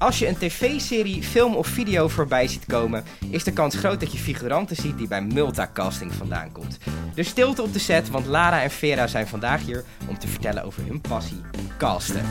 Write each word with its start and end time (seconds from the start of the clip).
Als 0.00 0.18
je 0.18 0.28
een 0.28 0.36
tv-serie, 0.38 1.22
film 1.22 1.54
of 1.54 1.66
video 1.66 2.08
voorbij 2.08 2.48
ziet 2.48 2.66
komen, 2.66 3.04
is 3.30 3.44
de 3.44 3.52
kans 3.52 3.76
groot 3.76 4.00
dat 4.00 4.12
je 4.12 4.18
figuranten 4.18 4.76
ziet 4.76 4.98
die 4.98 5.08
bij 5.08 5.22
Multicasting 5.22 6.12
vandaan 6.14 6.52
komt. 6.52 6.78
Dus 7.14 7.28
stilte 7.28 7.62
op 7.62 7.72
de 7.72 7.78
set, 7.78 8.10
want 8.10 8.26
Lara 8.26 8.62
en 8.62 8.70
Vera 8.70 9.06
zijn 9.06 9.26
vandaag 9.26 9.64
hier 9.64 9.84
om 10.08 10.18
te 10.18 10.28
vertellen 10.28 10.64
over 10.64 10.82
hun 10.86 11.00
passie, 11.00 11.40
casten. 11.78 12.24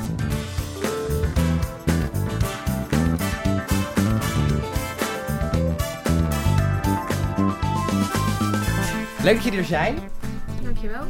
Leuk 9.24 9.36
dat 9.36 9.44
jullie 9.44 9.60
er 9.60 9.66
zijn. 9.66 9.98
Dankjewel. 10.64 11.04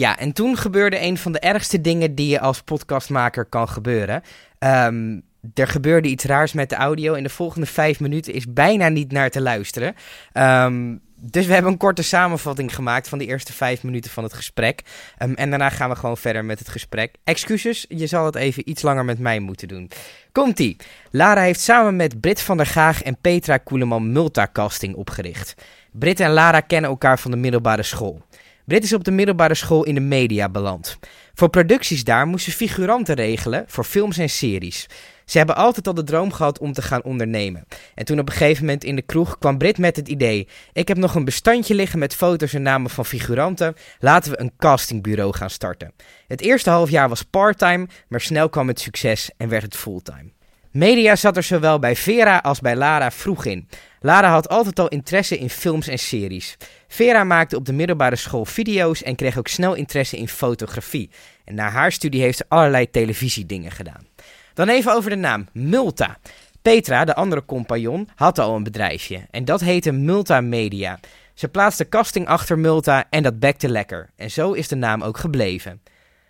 Ja, 0.00 0.18
en 0.18 0.32
toen 0.32 0.56
gebeurde 0.56 1.00
een 1.00 1.18
van 1.18 1.32
de 1.32 1.38
ergste 1.38 1.80
dingen 1.80 2.14
die 2.14 2.28
je 2.28 2.40
als 2.40 2.62
podcastmaker 2.62 3.44
kan 3.44 3.68
gebeuren. 3.68 4.22
Ehm, 4.58 5.20
er 5.54 5.68
gebeurde 5.68 6.08
iets 6.08 6.24
raars 6.24 6.52
met 6.52 6.68
de 6.68 6.74
audio. 6.74 7.14
In 7.14 7.22
de 7.22 7.28
volgende 7.28 7.66
vijf 7.66 8.00
minuten 8.00 8.32
is 8.32 8.52
bijna 8.52 8.88
niet 8.88 9.12
naar 9.12 9.30
te 9.30 9.40
luisteren. 9.40 9.94
Ehm, 10.32 10.96
dus 11.16 11.46
we 11.46 11.52
hebben 11.52 11.72
een 11.72 11.78
korte 11.78 12.02
samenvatting 12.02 12.74
gemaakt 12.74 13.08
van 13.08 13.18
de 13.18 13.26
eerste 13.26 13.52
vijf 13.52 13.82
minuten 13.82 14.10
van 14.10 14.24
het 14.24 14.32
gesprek. 14.32 14.82
Ehm, 15.18 15.32
en 15.32 15.50
daarna 15.50 15.68
gaan 15.68 15.88
we 15.90 15.96
gewoon 15.96 16.16
verder 16.16 16.44
met 16.44 16.58
het 16.58 16.68
gesprek. 16.68 17.14
Excuses, 17.24 17.84
je 17.88 18.06
zal 18.06 18.24
het 18.24 18.34
even 18.34 18.70
iets 18.70 18.82
langer 18.82 19.04
met 19.04 19.18
mij 19.18 19.40
moeten 19.40 19.68
doen. 19.68 19.90
Komt-ie. 20.32 20.76
Lara 21.10 21.40
heeft 21.40 21.60
samen 21.60 21.96
met 21.96 22.20
Brit 22.20 22.40
van 22.40 22.56
der 22.56 22.66
Gaag 22.66 23.02
en 23.02 23.16
Petra 23.20 23.56
Koeleman 23.56 24.12
Multicasting 24.12 24.94
opgericht. 24.94 25.54
Brit 25.92 26.20
en 26.20 26.30
Lara 26.30 26.60
kennen 26.60 26.90
elkaar 26.90 27.18
van 27.18 27.30
de 27.30 27.36
middelbare 27.36 27.82
school. 27.82 28.22
Brit 28.70 28.84
is 28.84 28.92
op 28.92 29.04
de 29.04 29.10
middelbare 29.10 29.54
school 29.54 29.84
in 29.84 29.94
de 29.94 30.00
media 30.00 30.48
beland. 30.48 30.98
Voor 31.34 31.48
producties 31.48 32.04
daar 32.04 32.26
moest 32.26 32.44
ze 32.44 32.50
figuranten 32.50 33.14
regelen 33.14 33.64
voor 33.66 33.84
films 33.84 34.18
en 34.18 34.28
series. 34.28 34.86
Ze 35.24 35.38
hebben 35.38 35.56
altijd 35.56 35.86
al 35.86 35.94
de 35.94 36.04
droom 36.04 36.32
gehad 36.32 36.58
om 36.58 36.72
te 36.72 36.82
gaan 36.82 37.02
ondernemen. 37.02 37.66
En 37.94 38.04
toen 38.04 38.18
op 38.18 38.28
een 38.28 38.34
gegeven 38.34 38.64
moment 38.64 38.84
in 38.84 38.96
de 38.96 39.02
kroeg 39.02 39.38
kwam 39.38 39.58
Brit 39.58 39.78
met 39.78 39.96
het 39.96 40.08
idee: 40.08 40.48
ik 40.72 40.88
heb 40.88 40.96
nog 40.96 41.14
een 41.14 41.24
bestandje 41.24 41.74
liggen 41.74 41.98
met 41.98 42.14
foto's 42.14 42.54
en 42.54 42.62
namen 42.62 42.90
van 42.90 43.06
figuranten. 43.06 43.74
Laten 43.98 44.30
we 44.30 44.40
een 44.40 44.52
castingbureau 44.56 45.34
gaan 45.34 45.50
starten. 45.50 45.92
Het 46.26 46.40
eerste 46.40 46.70
half 46.70 46.90
jaar 46.90 47.08
was 47.08 47.22
parttime, 47.22 47.88
maar 48.08 48.20
snel 48.20 48.48
kwam 48.48 48.68
het 48.68 48.80
succes 48.80 49.30
en 49.36 49.48
werd 49.48 49.62
het 49.62 49.76
fulltime. 49.76 50.30
Media 50.70 51.16
zat 51.16 51.36
er 51.36 51.42
zowel 51.42 51.78
bij 51.78 51.96
Vera 51.96 52.38
als 52.38 52.60
bij 52.60 52.76
Lara 52.76 53.10
vroeg 53.10 53.44
in. 53.44 53.68
Lara 54.02 54.30
had 54.30 54.48
altijd 54.48 54.78
al 54.78 54.88
interesse 54.88 55.38
in 55.38 55.50
films 55.50 55.88
en 55.88 55.98
series. 55.98 56.56
Vera 56.88 57.24
maakte 57.24 57.56
op 57.56 57.64
de 57.64 57.72
middelbare 57.72 58.16
school 58.16 58.44
video's 58.44 59.02
en 59.02 59.14
kreeg 59.14 59.38
ook 59.38 59.48
snel 59.48 59.74
interesse 59.74 60.16
in 60.16 60.28
fotografie. 60.28 61.10
En 61.44 61.54
na 61.54 61.68
haar 61.68 61.92
studie 61.92 62.20
heeft 62.20 62.36
ze 62.36 62.44
allerlei 62.48 62.90
televisiedingen 62.90 63.70
gedaan. 63.70 64.06
Dan 64.54 64.68
even 64.68 64.94
over 64.94 65.10
de 65.10 65.16
naam 65.16 65.48
Multa. 65.52 66.18
Petra, 66.62 67.04
de 67.04 67.14
andere 67.14 67.44
compagnon, 67.44 68.08
had 68.14 68.38
al 68.38 68.56
een 68.56 68.62
bedrijfje 68.62 69.26
en 69.30 69.44
dat 69.44 69.60
heette 69.60 69.92
Multa 69.92 70.40
Media. 70.40 71.00
Ze 71.34 71.48
plaatste 71.48 71.88
casting 71.88 72.26
achter 72.26 72.58
Multa 72.58 73.04
en 73.10 73.22
dat 73.22 73.38
bekte 73.38 73.68
lekker. 73.68 74.10
En 74.16 74.30
zo 74.30 74.52
is 74.52 74.68
de 74.68 74.76
naam 74.76 75.02
ook 75.02 75.18
gebleven. 75.18 75.80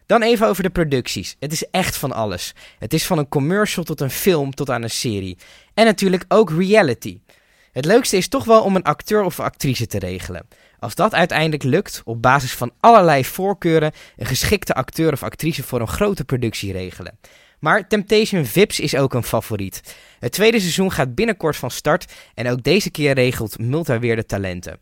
Dan 0.06 0.22
even 0.22 0.46
over 0.46 0.62
de 0.62 0.70
producties. 0.70 1.36
Het 1.38 1.52
is 1.52 1.70
echt 1.70 1.96
van 1.96 2.12
alles. 2.12 2.54
Het 2.78 2.92
is 2.92 3.06
van 3.06 3.18
een 3.18 3.28
commercial 3.28 3.84
tot 3.84 4.00
een 4.00 4.10
film 4.10 4.54
tot 4.54 4.70
aan 4.70 4.82
een 4.82 4.90
serie. 4.90 5.38
En 5.74 5.84
natuurlijk 5.84 6.24
ook 6.28 6.50
reality. 6.50 7.20
Het 7.72 7.84
leukste 7.84 8.16
is 8.16 8.28
toch 8.28 8.44
wel 8.44 8.62
om 8.62 8.76
een 8.76 8.82
acteur 8.82 9.22
of 9.22 9.40
actrice 9.40 9.86
te 9.86 9.98
regelen. 9.98 10.46
Als 10.78 10.94
dat 10.94 11.14
uiteindelijk 11.14 11.62
lukt, 11.62 12.02
op 12.04 12.22
basis 12.22 12.52
van 12.52 12.72
allerlei 12.80 13.24
voorkeuren 13.24 13.92
een 14.16 14.26
geschikte 14.26 14.74
acteur 14.74 15.12
of 15.12 15.22
actrice 15.22 15.62
voor 15.62 15.80
een 15.80 15.88
grote 15.88 16.24
productie 16.24 16.72
regelen. 16.72 17.18
Maar 17.58 17.88
Temptation 17.88 18.44
Vips 18.44 18.80
is 18.80 18.96
ook 18.96 19.14
een 19.14 19.22
favoriet. 19.22 19.96
Het 20.18 20.32
tweede 20.32 20.60
seizoen 20.60 20.92
gaat 20.92 21.14
binnenkort 21.14 21.56
van 21.56 21.70
start 21.70 22.12
en 22.34 22.48
ook 22.48 22.62
deze 22.62 22.90
keer 22.90 23.14
regelt 23.14 23.58
Multa 23.58 23.98
weer 23.98 24.16
de 24.16 24.26
talenten. 24.26 24.78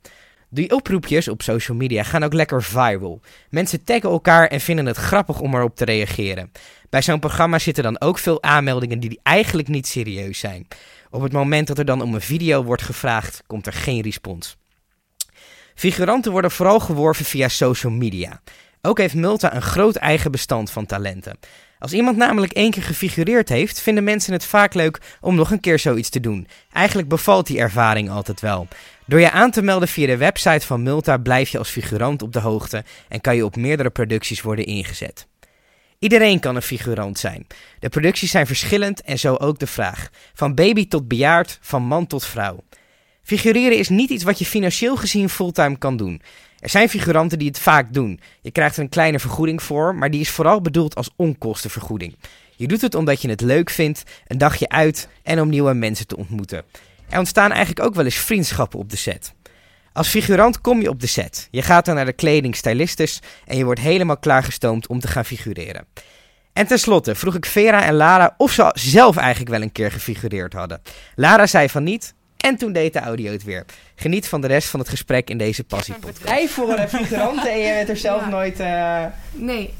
Die 0.50 0.74
oproepjes 0.74 1.28
op 1.28 1.42
social 1.42 1.76
media 1.76 2.02
gaan 2.02 2.22
ook 2.22 2.32
lekker 2.32 2.62
viral. 2.62 3.20
Mensen 3.50 3.84
taggen 3.84 4.10
elkaar 4.10 4.46
en 4.46 4.60
vinden 4.60 4.86
het 4.86 4.96
grappig 4.96 5.40
om 5.40 5.54
erop 5.54 5.76
te 5.76 5.84
reageren. 5.84 6.52
Bij 6.90 7.02
zo'n 7.02 7.20
programma 7.20 7.58
zitten 7.58 7.82
dan 7.82 8.00
ook 8.00 8.18
veel 8.18 8.42
aanmeldingen 8.42 9.00
die 9.00 9.20
eigenlijk 9.22 9.68
niet 9.68 9.86
serieus 9.86 10.38
zijn. 10.38 10.66
Op 11.10 11.22
het 11.22 11.32
moment 11.32 11.66
dat 11.66 11.78
er 11.78 11.84
dan 11.84 12.02
om 12.02 12.14
een 12.14 12.20
video 12.20 12.64
wordt 12.64 12.82
gevraagd, 12.82 13.42
komt 13.46 13.66
er 13.66 13.72
geen 13.72 14.02
respons. 14.02 14.56
Figuranten 15.74 16.32
worden 16.32 16.50
vooral 16.50 16.80
geworven 16.80 17.24
via 17.24 17.48
social 17.48 17.92
media. 17.92 18.40
Ook 18.82 18.98
heeft 18.98 19.14
Multa 19.14 19.54
een 19.54 19.62
groot 19.62 19.96
eigen 19.96 20.30
bestand 20.30 20.70
van 20.70 20.86
talenten. 20.86 21.38
Als 21.78 21.92
iemand 21.92 22.16
namelijk 22.16 22.52
één 22.52 22.70
keer 22.70 22.82
gefigureerd 22.82 23.48
heeft, 23.48 23.80
vinden 23.80 24.04
mensen 24.04 24.32
het 24.32 24.44
vaak 24.44 24.74
leuk 24.74 25.00
om 25.20 25.34
nog 25.34 25.50
een 25.50 25.60
keer 25.60 25.78
zoiets 25.78 26.08
te 26.08 26.20
doen. 26.20 26.48
Eigenlijk 26.72 27.08
bevalt 27.08 27.46
die 27.46 27.58
ervaring 27.58 28.10
altijd 28.10 28.40
wel. 28.40 28.68
Door 29.06 29.20
je 29.20 29.30
aan 29.30 29.50
te 29.50 29.62
melden 29.62 29.88
via 29.88 30.06
de 30.06 30.16
website 30.16 30.66
van 30.66 30.82
Multa 30.82 31.16
blijf 31.16 31.48
je 31.48 31.58
als 31.58 31.70
figurant 31.70 32.22
op 32.22 32.32
de 32.32 32.40
hoogte 32.40 32.84
en 33.08 33.20
kan 33.20 33.36
je 33.36 33.44
op 33.44 33.56
meerdere 33.56 33.90
producties 33.90 34.42
worden 34.42 34.66
ingezet. 34.66 35.26
Iedereen 35.98 36.40
kan 36.40 36.56
een 36.56 36.62
figurant 36.62 37.18
zijn. 37.18 37.46
De 37.78 37.88
producties 37.88 38.30
zijn 38.30 38.46
verschillend 38.46 39.02
en 39.02 39.18
zo 39.18 39.34
ook 39.34 39.58
de 39.58 39.66
vraag. 39.66 40.10
Van 40.34 40.54
baby 40.54 40.88
tot 40.88 41.08
bejaard, 41.08 41.58
van 41.60 41.82
man 41.82 42.06
tot 42.06 42.24
vrouw. 42.24 42.64
Figureren 43.22 43.78
is 43.78 43.88
niet 43.88 44.10
iets 44.10 44.24
wat 44.24 44.38
je 44.38 44.44
financieel 44.44 44.96
gezien 44.96 45.28
fulltime 45.28 45.78
kan 45.78 45.96
doen. 45.96 46.22
Er 46.58 46.68
zijn 46.68 46.88
figuranten 46.88 47.38
die 47.38 47.48
het 47.48 47.58
vaak 47.58 47.92
doen. 47.92 48.20
Je 48.40 48.50
krijgt 48.50 48.76
er 48.76 48.82
een 48.82 48.88
kleine 48.88 49.18
vergoeding 49.18 49.62
voor, 49.62 49.94
maar 49.94 50.10
die 50.10 50.20
is 50.20 50.30
vooral 50.30 50.60
bedoeld 50.60 50.94
als 50.94 51.10
onkostenvergoeding. 51.16 52.16
Je 52.56 52.66
doet 52.66 52.80
het 52.80 52.94
omdat 52.94 53.22
je 53.22 53.28
het 53.28 53.40
leuk 53.40 53.70
vindt, 53.70 54.02
een 54.26 54.38
dagje 54.38 54.68
uit 54.68 55.08
en 55.22 55.40
om 55.40 55.48
nieuwe 55.48 55.74
mensen 55.74 56.06
te 56.06 56.16
ontmoeten. 56.16 56.64
Er 57.08 57.18
ontstaan 57.18 57.50
eigenlijk 57.50 57.86
ook 57.86 57.94
wel 57.94 58.04
eens 58.04 58.16
vriendschappen 58.16 58.78
op 58.78 58.90
de 58.90 58.96
set. 58.96 59.34
Als 59.92 60.08
figurant 60.08 60.60
kom 60.60 60.80
je 60.80 60.88
op 60.88 61.00
de 61.00 61.06
set. 61.06 61.48
Je 61.50 61.62
gaat 61.62 61.84
dan 61.84 61.94
naar 61.94 62.04
de 62.04 62.12
kledingstylistes 62.12 63.20
en 63.46 63.56
je 63.56 63.64
wordt 63.64 63.80
helemaal 63.80 64.16
klaargestoomd 64.18 64.86
om 64.86 65.00
te 65.00 65.08
gaan 65.08 65.24
figureren. 65.24 65.86
En 66.52 66.66
tenslotte 66.66 67.14
vroeg 67.14 67.34
ik 67.34 67.46
Vera 67.46 67.84
en 67.84 67.94
Lara 67.94 68.34
of 68.36 68.52
ze 68.52 68.70
zelf 68.74 69.16
eigenlijk 69.16 69.50
wel 69.50 69.62
een 69.62 69.72
keer 69.72 69.92
gefigureerd 69.92 70.52
hadden. 70.52 70.80
Lara 71.14 71.46
zei 71.46 71.68
van 71.68 71.82
niet, 71.82 72.14
en 72.36 72.56
toen 72.56 72.72
deed 72.72 72.92
de 72.92 72.98
audio 73.00 73.32
het 73.32 73.44
weer. 73.44 73.64
Geniet 73.94 74.28
van 74.28 74.40
de 74.40 74.46
rest 74.46 74.68
van 74.68 74.80
het 74.80 74.88
gesprek 74.88 75.30
in 75.30 75.38
deze 75.38 75.64
passiepodcast. 75.64 76.28
Jij 76.28 76.48
voor 76.48 76.78
een 76.78 76.88
figuranten 76.88 77.52
en 77.52 77.58
je 77.58 77.72
bent 77.72 77.88
er 77.88 77.96
zelf 77.96 78.20
Ja. 78.20 78.28
nooit... 78.28 78.60
eh, 78.60 79.04
Nee, 79.32 79.74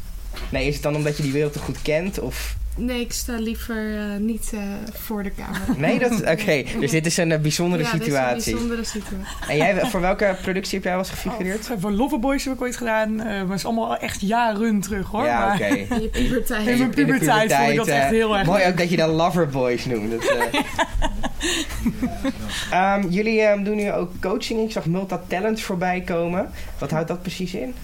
Nee, 0.51 0.67
is 0.67 0.75
het 0.75 0.83
dan 0.83 0.95
omdat 0.97 1.17
je 1.17 1.23
die 1.23 1.33
wereld 1.33 1.53
te 1.53 1.59
goed 1.59 1.83
kent? 1.83 2.19
Of... 2.19 2.57
nee, 2.79 3.01
ik 3.01 3.13
sta 3.13 3.39
liever 3.39 3.97
eh, 3.99 4.17
niet 4.19 4.51
eh, 4.55 4.61
voor 4.93 5.23
de 5.23 5.33
camera. 5.35 5.73
Nee, 5.77 5.99
dat... 5.99 6.13
Oké, 6.41 6.63
dus 6.81 6.91
dit 6.91 7.07
is 7.07 7.17
een 7.17 7.33
eh, 7.33 7.39
bijzondere 7.41 7.83
ja, 7.83 7.91
dit 7.93 8.01
is 8.01 8.07
situatie. 8.07 8.53
een 8.53 8.59
bijzondere 8.59 8.85
situatie. 8.85 9.49
En 9.49 9.57
jij, 9.57 9.87
voor 9.87 10.01
welke 10.01 10.37
productie 10.43 10.75
heb 10.75 10.83
jij 10.83 10.93
wel 10.93 11.01
eens 11.01 11.11
gefigureerd? 11.11 11.71
Oh, 11.71 11.77
voor 11.81 11.91
Loverboys 11.93 12.45
heb 12.45 12.55
ik 12.55 12.61
ooit 12.61 12.77
gedaan. 12.77 13.21
eh, 13.21 13.27
maar 13.27 13.41
het 13.41 13.53
is 13.59 13.65
allemaal 13.65 13.97
echt 13.97 14.21
jaren 14.21 14.81
terug 14.81 15.07
hoor. 15.09 15.25
ja, 15.25 15.53
oké. 15.55 15.65
In 15.65 16.01
je 16.01 16.09
puberteit. 16.09 16.67
In 16.67 16.79
mijn 16.79 16.91
puberteit 16.91 17.53
vond 17.53 17.71
ik 17.71 17.77
dat 17.77 17.87
echt 17.87 18.11
heel 18.11 18.37
erg 18.37 18.47
Mooi 18.47 18.59
leuk. 18.63 18.71
ook 18.71 18.79
dat 18.79 18.91
je 18.91 18.97
dat 18.97 19.11
Loverboys 19.11 19.85
noemt. 19.85 20.11
Dat, 20.11 20.25
eh. 20.25 20.61
Ehm, 22.71 23.09
jullie 23.09 23.41
ehm, 23.41 23.63
doen 23.63 23.77
nu 23.77 23.93
ook 23.93 24.11
coaching. 24.21 24.61
Ik 24.61 24.73
zag 24.73 24.87
Multa 24.87 25.23
Talent 25.27 25.61
voorbij 25.61 26.01
komen. 26.01 26.51
Wat 26.79 26.91
houdt 26.91 27.09
dat 27.09 27.23
precies 27.23 27.55
in? 27.55 27.75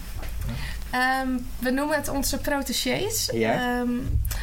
Ehm, 0.95 1.29
we 1.59 1.71
noemen 1.71 1.97
het 1.97 2.09
onze 2.09 2.39
protégés. 2.39 3.31
Ja. 3.33 3.53
Ehm, 3.53 3.91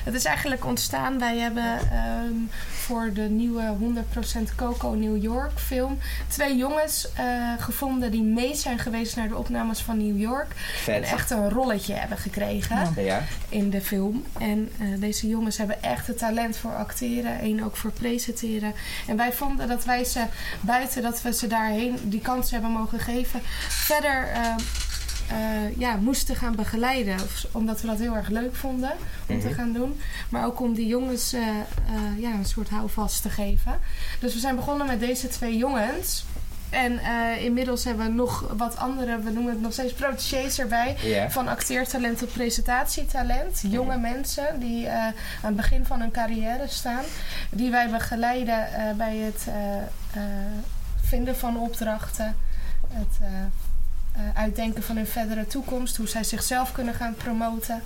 het 0.04 0.14
is 0.14 0.26
eigenlijk 0.26 0.66
ontstaan. 0.66 1.20
Wij 1.20 1.38
hebben 1.38 1.80
ehm, 1.92 2.34
voor 2.72 3.14
de 3.14 3.22
nieuwe 3.22 3.76
100% 3.80 4.56
Coco 4.56 4.90
New 4.90 5.24
York 5.24 5.60
film 5.60 5.98
twee 6.28 6.58
jongens 6.58 7.08
eh, 7.16 7.26
gevonden 7.60 8.12
die 8.12 8.24
mee 8.24 8.56
zijn 8.56 8.80
geweest 8.80 9.16
naar 9.16 9.28
de 9.28 9.38
opnames 9.38 9.80
van 9.80 9.98
New 9.98 10.20
York. 10.20 10.48
En 10.88 11.04
echt 11.04 11.32
een 11.32 11.50
rolletje 11.50 11.94
hebben 11.94 12.18
gekregen. 12.18 12.94
Ja. 13.04 13.22
In 13.50 13.70
de 13.70 13.82
film. 13.82 14.24
En 14.40 14.72
eh, 14.80 14.88
deze 15.00 15.28
jongens 15.28 15.58
hebben 15.58 15.84
echt 15.84 16.08
het 16.08 16.18
talent 16.18 16.58
voor 16.58 16.76
acteren 16.76 17.40
en 17.40 17.64
ook 17.64 17.76
voor 17.76 17.92
presenteren. 17.92 18.74
En 19.08 19.18
wij 19.18 19.34
vonden 19.34 19.68
dat 19.68 19.86
wij 19.86 20.04
ze, 20.04 20.24
buiten 20.62 21.02
dat 21.02 21.22
we 21.22 21.34
ze 21.34 21.48
daarheen 21.48 22.00
die 22.04 22.22
kans 22.22 22.52
hebben 22.52 22.72
mogen 22.72 23.00
geven, 23.00 23.42
verder 23.68 24.28
eh, 25.32 25.78
ja, 25.78 25.96
moesten 25.96 26.36
gaan 26.36 26.56
begeleiden. 26.56 27.18
Omdat 27.52 27.82
we 27.82 27.88
dat 27.88 28.00
heel 28.00 28.16
erg 28.16 28.28
leuk 28.30 28.56
vonden 28.56 28.92
om 29.28 29.40
te 29.40 29.48
Mhm. 29.48 29.56
gaan 29.56 29.74
doen. 29.74 30.00
Maar 30.30 30.46
ook 30.46 30.60
om 30.60 30.74
die 30.74 30.88
jongens 30.88 31.34
eh, 31.34 31.42
eh, 31.42 32.20
ja, 32.20 32.32
een 32.34 32.46
soort 32.46 32.70
houvast 32.70 33.22
te 33.22 33.30
geven. 33.30 33.80
Dus 34.20 34.34
we 34.34 34.40
zijn 34.40 34.56
begonnen 34.56 34.88
met 34.88 35.00
deze 35.00 35.28
twee 35.28 35.58
jongens. 35.58 36.26
En 36.70 37.00
inmiddels 37.40 37.84
hebben 37.84 38.06
we 38.06 38.12
nog 38.12 38.54
wat 38.58 38.78
andere, 38.78 39.20
we 39.20 39.32
noemen 39.32 39.54
het 39.54 39.62
nog 39.62 39.74
steeds 39.74 39.94
protégés 39.94 40.60
erbij. 40.60 40.98
Van 41.30 41.48
acteertalent 41.48 42.18
tot 42.18 42.34
presentatietalent. 42.34 43.64
Jonge 43.68 43.98
mensen 43.98 44.60
die 44.60 44.90
aan 44.90 45.14
het 45.42 45.56
begin 45.56 45.86
van 45.86 46.00
hun 46.00 46.12
carrière 46.12 46.68
staan. 46.68 47.04
Die 47.50 47.72
wij 47.72 47.90
begeleiden 47.90 48.68
bij 48.98 49.18
het 49.18 49.48
vinden 51.02 51.38
van 51.38 51.58
opdrachten. 51.58 52.36
Het 52.94 53.18
uitdenken 54.34 54.84
van 54.84 54.96
hun 54.96 55.08
verdere 55.08 55.48
toekomst. 55.48 55.98
Hoe 55.98 56.08
zij 56.08 56.24
zichzelf 56.24 56.72
kunnen 56.72 56.94
gaan 56.94 57.16
promoten. 57.16 57.82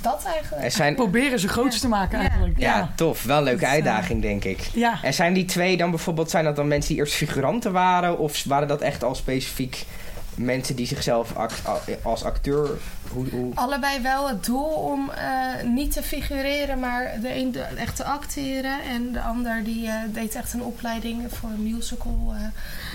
dat 0.00 0.24
eigenlijk. 0.24 0.64
Er 0.64 0.70
zijn, 0.70 0.94
Proberen 0.94 1.38
ze 1.40 1.48
groots 1.48 1.74
Ja. 1.74 1.80
te 1.80 1.88
maken 1.88 2.18
eigenlijk. 2.18 2.58
ja, 2.58 2.76
Ja. 2.76 2.92
tof. 2.94 3.22
Wel 3.22 3.36
een 3.38 3.42
leuke 3.42 3.58
Dat, 3.60 3.68
eh, 3.68 3.74
uitdaging, 3.74 4.22
denk 4.22 4.44
ik. 4.44 4.60
ja. 4.60 4.98
En 5.02 5.14
zijn 5.14 5.32
die 5.32 5.44
twee 5.44 5.76
dan 5.76 5.90
bijvoorbeeld, 5.90 6.30
zijn 6.30 6.44
dat 6.44 6.56
dan 6.56 6.68
mensen 6.68 6.88
die 6.94 6.98
eerst 7.02 7.14
figuranten 7.14 7.72
waren? 7.72 8.18
Of 8.18 8.44
waren 8.44 8.68
dat 8.68 8.80
echt 8.80 9.04
al 9.04 9.14
specifiek 9.14 9.86
mensen 10.34 10.76
die 10.76 10.86
zichzelf 10.86 11.36
act- 11.36 11.62
als 12.02 12.24
acteur... 12.24 12.68
Hoe, 13.12 13.28
hoe... 13.30 13.54
Allebei 13.54 14.00
wel 14.02 14.28
het 14.28 14.44
doel 14.44 14.64
om 14.64 15.10
eh, 15.10 15.66
niet 15.68 15.92
te 15.92 16.02
figureren, 16.02 16.78
maar 16.78 17.12
de 17.20 17.34
een 17.36 17.52
de- 17.52 17.60
echt 17.62 17.96
te 17.96 18.04
acteren. 18.04 18.82
En 18.90 19.12
de 19.12 19.20
ander 19.20 19.64
die 19.64 19.86
eh, 19.86 19.94
deed 20.08 20.34
echt 20.34 20.52
een 20.52 20.62
opleiding 20.62 21.22
voor 21.34 21.50
musical, 21.50 22.34
eh, 22.34 22.44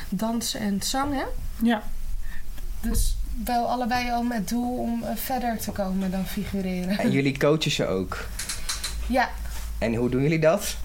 dans 0.10 0.54
en 0.56 0.82
zang. 0.84 1.14
Hè? 1.16 1.24
ja. 1.64 1.82
Dus 2.90 3.16
wel 3.46 3.70
allebei 3.70 4.12
al 4.12 4.24
met 4.24 4.50
doel 4.50 4.78
om 4.78 5.04
eh, 5.04 5.16
verder 5.16 5.58
te 5.58 5.72
komen 5.72 6.12
dan 6.12 6.26
figureren. 6.26 6.98
En 6.98 7.12
jullie 7.12 7.38
coachen 7.38 7.72
ze 7.72 7.88
ook. 7.88 8.26
Ja, 9.08 9.30
En 9.78 9.96
hoe 9.96 10.10
doen 10.10 10.22
jullie 10.22 10.40
dat? 10.40 10.78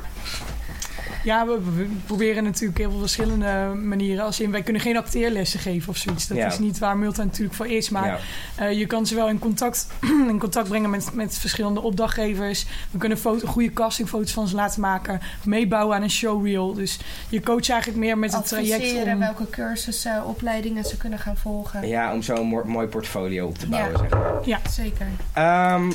Ja, 1.28 1.46
we, 1.46 1.58
we 1.75 1.86
proberen 2.06 2.44
natuurlijk 2.44 2.78
heel 2.78 2.90
veel 2.90 2.98
verschillende 2.98 3.72
manieren. 3.75 4.25
Als 4.25 4.40
in, 4.40 4.50
wij 4.50 4.62
kunnen 4.62 4.82
geen 4.82 4.96
acteerlessen 4.96 5.60
geven 5.60 5.88
of 5.88 5.96
zoiets. 5.96 6.26
Dat 6.26 6.36
Ja. 6.36 6.46
is 6.46 6.58
niet 6.58 6.78
waar 6.78 6.96
Multa 6.96 7.25
natuurlijk 7.25 7.54
voor 7.54 7.66
is. 7.66 7.88
Maar 7.88 8.06
ja. 8.06 8.19
eh, 8.66 8.78
je 8.78 8.86
kan 8.86 9.06
ze 9.06 9.14
wel 9.14 9.28
in 9.28 9.38
contact, 9.38 9.86
in 10.32 10.38
contact 10.38 10.69
brengen 10.69 10.90
met, 10.90 11.08
met 11.14 11.38
verschillende 11.38 11.80
opdrachtgevers. 11.80 12.66
We 12.90 12.98
kunnen 12.98 13.19
foto, 13.19 13.46
goede 13.46 13.72
castingfoto's 13.72 14.32
van 14.32 14.48
ze 14.48 14.54
laten 14.54 14.80
maken. 14.80 15.20
Meebouwen 15.44 15.96
aan 15.96 16.02
een 16.02 16.10
showreel. 16.10 16.72
Dus 16.75 16.98
je 17.28 17.40
coacht 17.40 17.70
eigenlijk 17.70 18.00
meer 18.00 18.19
met 18.19 18.32
het 18.32 18.46
traject. 18.48 19.06
Om, 19.12 19.19
welke 19.19 19.50
cursussen, 19.50 20.25
opleidingen 20.25 20.84
ze 20.84 20.96
kunnen 20.96 21.19
gaan 21.19 21.36
volgen. 21.36 21.88
ja, 21.88 22.12
om 22.12 22.22
zo'n 22.22 22.46
mo- 22.46 22.64
mooi 22.64 22.86
portfolio 22.86 23.46
op 23.46 23.58
te 23.58 23.66
bouwen, 23.69 23.92
Ja. 23.92 23.98
zeg 23.98 24.10
maar. 24.10 24.60
Zeker. 24.70 25.06
Ehm, 25.32 25.90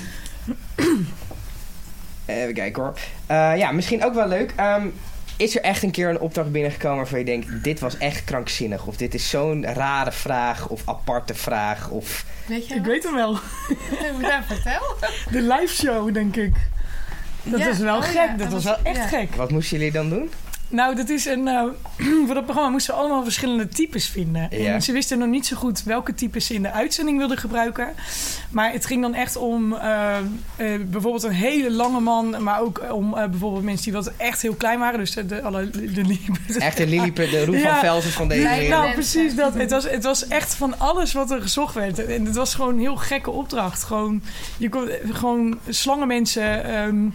even 2.26 2.54
kijken 2.54 2.84
hoor. 2.84 2.94
Eh, 3.26 3.58
ja, 3.58 3.72
misschien 3.72 4.04
ook 4.06 4.14
wel 4.14 4.28
leuk. 4.28 4.54
Ehm, 4.56 4.88
is 5.38 5.56
er 5.56 5.62
echt 5.62 5.84
een 5.84 5.92
keer 5.92 6.10
een 6.10 6.20
opdracht 6.20 6.52
binnengekomen 6.52 6.98
waarvan 6.98 7.20
je 7.20 7.26
denkt... 7.26 7.64
dit 7.64 7.80
was 7.80 7.98
echt 7.98 8.24
krankzinnig? 8.24 8.86
Of 8.86 8.98
dit 8.98 9.14
is 9.14 9.30
zo'n 9.30 9.66
rare 9.66 10.12
vraag 10.12 10.68
of 10.68 10.82
aparte 10.86 11.34
vraag? 11.34 11.90
Of... 11.90 12.26
Weet 12.46 12.68
je 12.68 12.74
ik 12.74 12.80
wat? 12.80 12.90
weet 12.90 13.04
hem 13.04 13.14
wel. 13.16 13.32
Ja, 14.22 14.44
vertel. 14.44 14.82
De 15.32 15.42
live 15.42 15.74
show, 15.74 16.14
denk 16.14 16.36
ik. 16.36 16.54
Dat 17.44 17.60
Ja, 17.60 17.68
was 17.68 17.78
wel 17.78 17.98
oh 17.98 18.04
gek. 18.04 18.14
ja, 18.14 18.36
dat, 18.38 18.48
was 18.48 18.64
wel 18.64 18.78
echt 18.84 18.96
ja. 18.98 19.08
gek. 19.08 19.36
Wat 19.36 19.52
moesten 19.52 19.78
jullie 19.78 19.92
dan 19.94 20.10
doen? 20.10 20.32
Nou, 20.74 20.96
dat 20.96 21.10
is 21.10 21.26
een. 21.26 21.48
eh, 21.48 21.64
voor 22.26 22.34
dat 22.34 22.44
programma 22.44 22.70
moesten 22.70 22.94
we 22.94 23.00
allemaal 23.00 23.24
verschillende 23.24 23.68
types 23.68 24.08
vinden. 24.08 24.48
Ja. 24.52 24.74
En 24.74 24.82
ze 24.82 24.92
wisten 24.92 25.18
nog 25.20 25.28
niet 25.28 25.46
zo 25.46 25.56
goed 25.56 25.84
welke 25.84 26.14
types 26.14 26.46
ze 26.46 26.54
in 26.54 26.62
de 26.62 26.72
uitzending 26.72 27.18
wilden 27.18 27.38
gebruiken. 27.38 27.94
Maar 28.50 28.72
het 28.72 28.86
ging 28.86 29.02
dan 29.02 29.14
echt 29.14 29.36
om 29.36 29.74
eh, 29.74 30.18
eh, 30.18 30.24
bijvoorbeeld 30.86 31.24
een 31.24 31.32
hele 31.32 31.72
lange 31.72 32.00
man. 32.00 32.44
Maar 32.44 32.62
ook 32.62 32.82
om 32.92 33.12
bijvoorbeeld 33.12 33.64
mensen 33.64 33.84
die 33.84 33.94
wat 33.94 34.12
echt 34.18 34.42
heel 34.42 34.56
klein 34.56 34.80
waren. 34.80 35.00
Dus 35.00 35.12
de, 35.12 35.42
alle, 35.42 35.70
de, 35.70 35.92
de, 35.92 36.20
Echt 36.60 36.78
de 36.78 36.88
Lilliput, 36.88 37.30
de 37.32 37.46
Roel 37.46 37.54
van 37.60 37.64
Ja. 37.64 37.80
Velzen 37.80 38.12
van 38.12 38.28
deze 38.28 38.48
Nee, 38.48 38.70
nou, 38.70 38.82
mensen. 38.84 39.00
precies 39.00 39.36
dat. 39.36 39.54
Het 39.54 39.72
was, 39.72 39.90
het 39.90 40.04
was 40.04 40.28
echt 40.28 40.56
van 40.56 40.80
alles 40.80 41.14
wat 41.14 41.32
er 41.32 41.42
gezocht 41.42 41.74
werd. 41.74 42.06
En 42.06 42.26
het 42.26 42.36
was 42.36 42.56
gewoon 42.56 42.74
een 42.74 42.80
heel 42.80 42.96
gekke 42.96 43.32
opdracht. 43.32 43.84
Gewoon, 43.84 44.22
je 44.58 44.70
kon, 44.70 44.90
gewoon 45.12 45.60
slangenmensen. 45.70 46.64
ehm 46.66 47.06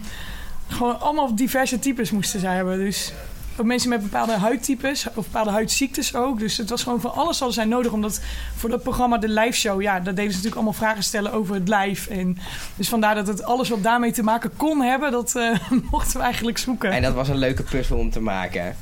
gewoon 0.67 0.99
allemaal 0.99 1.35
diverse 1.35 1.79
types 1.79 2.11
moesten 2.11 2.39
zij 2.39 2.55
hebben. 2.55 2.77
Dus 2.77 3.13
ook 3.59 3.65
mensen 3.65 3.89
met 3.89 4.01
bepaalde 4.01 4.37
huidtypes 4.37 5.07
of 5.07 5.25
bepaalde 5.25 5.49
huidziektes 5.49 6.15
ook. 6.15 6.39
Dus 6.39 6.57
het 6.57 6.69
was 6.69 6.83
gewoon 6.83 7.01
van 7.01 7.13
alles 7.13 7.37
hadden 7.37 7.55
zij 7.55 7.65
nodig. 7.65 7.91
Omdat 7.91 8.21
voor 8.55 8.69
dat 8.69 8.83
programma, 8.83 9.17
de 9.17 9.29
live 9.29 9.57
show, 9.57 9.81
ja, 9.81 9.93
daar 9.93 10.03
deden 10.03 10.31
ze 10.31 10.37
natuurlijk 10.37 10.55
allemaal 10.55 10.73
vragen 10.73 11.03
stellen 11.03 11.33
over 11.33 11.55
het 11.55 11.67
lijf. 11.67 12.07
En 12.07 12.37
dus 12.75 12.89
vandaar 12.89 13.15
dat 13.15 13.27
het 13.27 13.43
alles 13.43 13.69
wat 13.69 13.83
daarmee 13.83 14.11
te 14.11 14.23
maken 14.23 14.51
kon 14.57 14.81
hebben, 14.81 15.11
dat 15.11 15.35
eh, 15.35 15.59
mochten 15.91 16.17
we 16.17 16.23
eigenlijk 16.23 16.57
zoeken. 16.57 16.91
En 16.91 17.01
dat 17.01 17.13
was 17.13 17.29
een 17.29 17.37
leuke 17.37 17.63
puzzel 17.63 17.97
om 17.97 18.09
te 18.09 18.21
maken. 18.21 18.75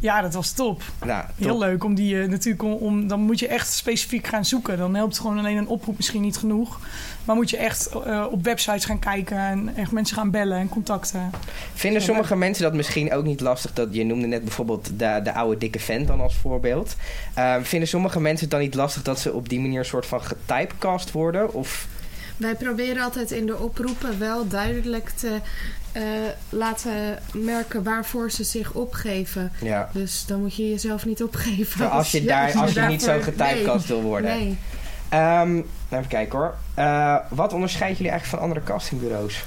Ja, 0.00 0.20
dat 0.20 0.34
was 0.34 0.52
top. 0.52 0.82
Nou, 1.04 1.24
Heel 1.36 1.58
leuk 1.58 1.84
om 1.84 1.94
die 1.94 2.22
eh, 2.22 2.28
natuurlijk 2.28 2.62
om, 2.62 2.72
om- 2.72 3.08
dan 3.08 3.20
moet 3.20 3.38
je 3.38 3.48
echt 3.48 3.72
specifiek 3.72 4.26
gaan 4.26 4.44
zoeken. 4.44 4.78
Dan 4.78 4.94
helpt 4.94 5.18
gewoon 5.18 5.38
alleen 5.38 5.56
een 5.56 5.66
oproep 5.68 5.96
misschien 5.96 6.22
niet 6.22 6.36
genoeg. 6.36 6.78
Maar 7.24 7.36
moet 7.36 7.50
je 7.50 7.56
echt 7.56 7.86
eh, 8.06 8.26
op 8.30 8.44
websites 8.44 8.84
gaan 8.84 8.98
kijken 8.98 9.38
en 9.38 9.76
echt 9.76 9.92
mensen 9.92 10.16
gaan 10.16 10.30
bellen 10.30 10.58
en 10.58 10.68
contacten. 10.68 11.30
Vinden 11.74 12.02
sommige 12.02 12.36
mensen 12.36 12.62
dat 12.62 12.74
misschien 12.74 13.12
ook 13.12 13.24
niet 13.24 13.40
lastig? 13.40 13.72
Dat, 13.72 13.88
je 13.90 14.04
noemde 14.04 14.26
net 14.26 14.44
bijvoorbeeld 14.44 14.86
de, 14.98 15.20
de 15.24 15.34
oude 15.34 15.58
dikke 15.58 15.78
vent 15.80 16.06
dan 16.06 16.20
als 16.20 16.34
voorbeeld. 16.34 16.96
Ehm, 17.34 17.62
vinden 17.62 17.88
sommige 17.88 18.20
mensen 18.20 18.40
het 18.40 18.50
dan 18.50 18.60
niet 18.60 18.74
lastig 18.74 19.02
dat 19.02 19.20
ze 19.20 19.32
op 19.32 19.48
die 19.48 19.60
manier 19.60 19.78
een 19.78 19.84
soort 19.84 20.06
van 20.06 20.22
getypecast 20.22 21.12
worden? 21.12 21.54
Of 21.54 21.86
Wij 22.38 22.54
proberen 22.54 23.02
altijd 23.02 23.30
in 23.30 23.46
de 23.46 23.56
oproepen 23.56 24.18
wel 24.18 24.48
duidelijk 24.48 25.08
te 25.08 25.40
eh, 25.92 26.02
laten 26.48 27.18
merken 27.32 27.82
waarvoor 27.82 28.30
ze 28.30 28.44
zich 28.44 28.72
opgeven. 28.72 29.52
ja. 29.60 29.88
Dus 29.92 30.26
dan 30.26 30.40
moet 30.40 30.56
je 30.56 30.70
jezelf 30.70 31.06
niet 31.06 31.22
opgeven. 31.22 31.80
Maar 31.80 31.88
als 31.88 32.10
je, 32.10 32.24
daar, 32.34 32.54
als 32.54 32.72
je 32.72 32.80
niet 32.80 33.02
zo 33.02 33.20
getypecast 33.20 33.88
wil 33.88 34.02
worden. 34.02 34.30
Nee. 34.30 34.58
Ehm, 35.08 35.56
even 35.90 36.08
kijken 36.08 36.38
hoor. 36.38 36.54
Eh, 36.74 37.16
wat 37.28 37.52
onderscheidt 37.52 37.96
jullie 37.96 38.12
eigenlijk 38.12 38.42
van 38.42 38.50
andere 38.50 38.66
castingbureaus? 38.66 39.44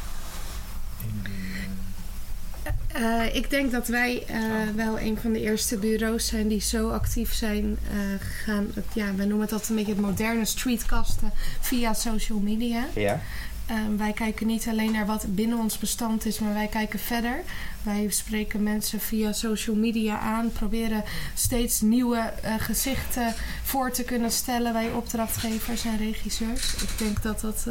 Eh, 3.01 3.35
ik 3.35 3.49
denk 3.49 3.71
dat 3.71 3.87
wij 3.87 4.23
eh, 4.27 4.39
wel 4.75 4.99
een 4.99 5.17
van 5.21 5.31
de 5.33 5.41
eerste 5.41 5.77
bureaus 5.77 6.27
zijn 6.27 6.47
die 6.47 6.61
zo 6.61 6.89
actief 6.89 7.33
zijn 7.33 7.77
eh, 7.91 7.97
gegaan. 8.27 8.67
Het- 8.73 8.85
Ja, 8.93 9.15
wij 9.15 9.25
noemen 9.25 9.41
het 9.41 9.51
altijd 9.51 9.69
een 9.69 9.75
beetje 9.75 9.91
het 9.93 10.01
moderne 10.01 10.45
streetcasten 10.45 11.31
via 11.61 11.93
social 11.93 12.39
media. 12.39 12.85
Ja. 12.95 13.19
Eh, 13.65 13.75
wij 13.97 14.11
kijken 14.13 14.47
niet 14.47 14.67
alleen 14.67 14.91
naar 14.91 15.05
wat 15.05 15.25
binnen 15.27 15.57
ons 15.57 15.77
bestand 15.77 16.25
is, 16.25 16.39
maar 16.39 16.53
wij 16.53 16.67
kijken 16.67 16.99
verder. 16.99 17.39
Wij 17.83 18.05
spreken 18.09 18.63
mensen 18.63 18.99
via 18.99 19.31
social 19.31 19.75
media 19.75 20.19
aan, 20.19 20.51
proberen 20.51 21.03
steeds 21.35 21.81
nieuwe 21.81 22.33
gezichten 22.59 23.33
voor 23.63 23.91
te 23.91 24.03
kunnen 24.03 24.31
stellen. 24.31 24.73
Wij 24.73 24.91
opdrachtgevers 24.91 25.85
en 25.85 25.97
regisseurs. 25.97 26.73
Ik 26.73 26.97
denk 26.97 27.21
dat 27.23 27.41
dat 27.41 27.65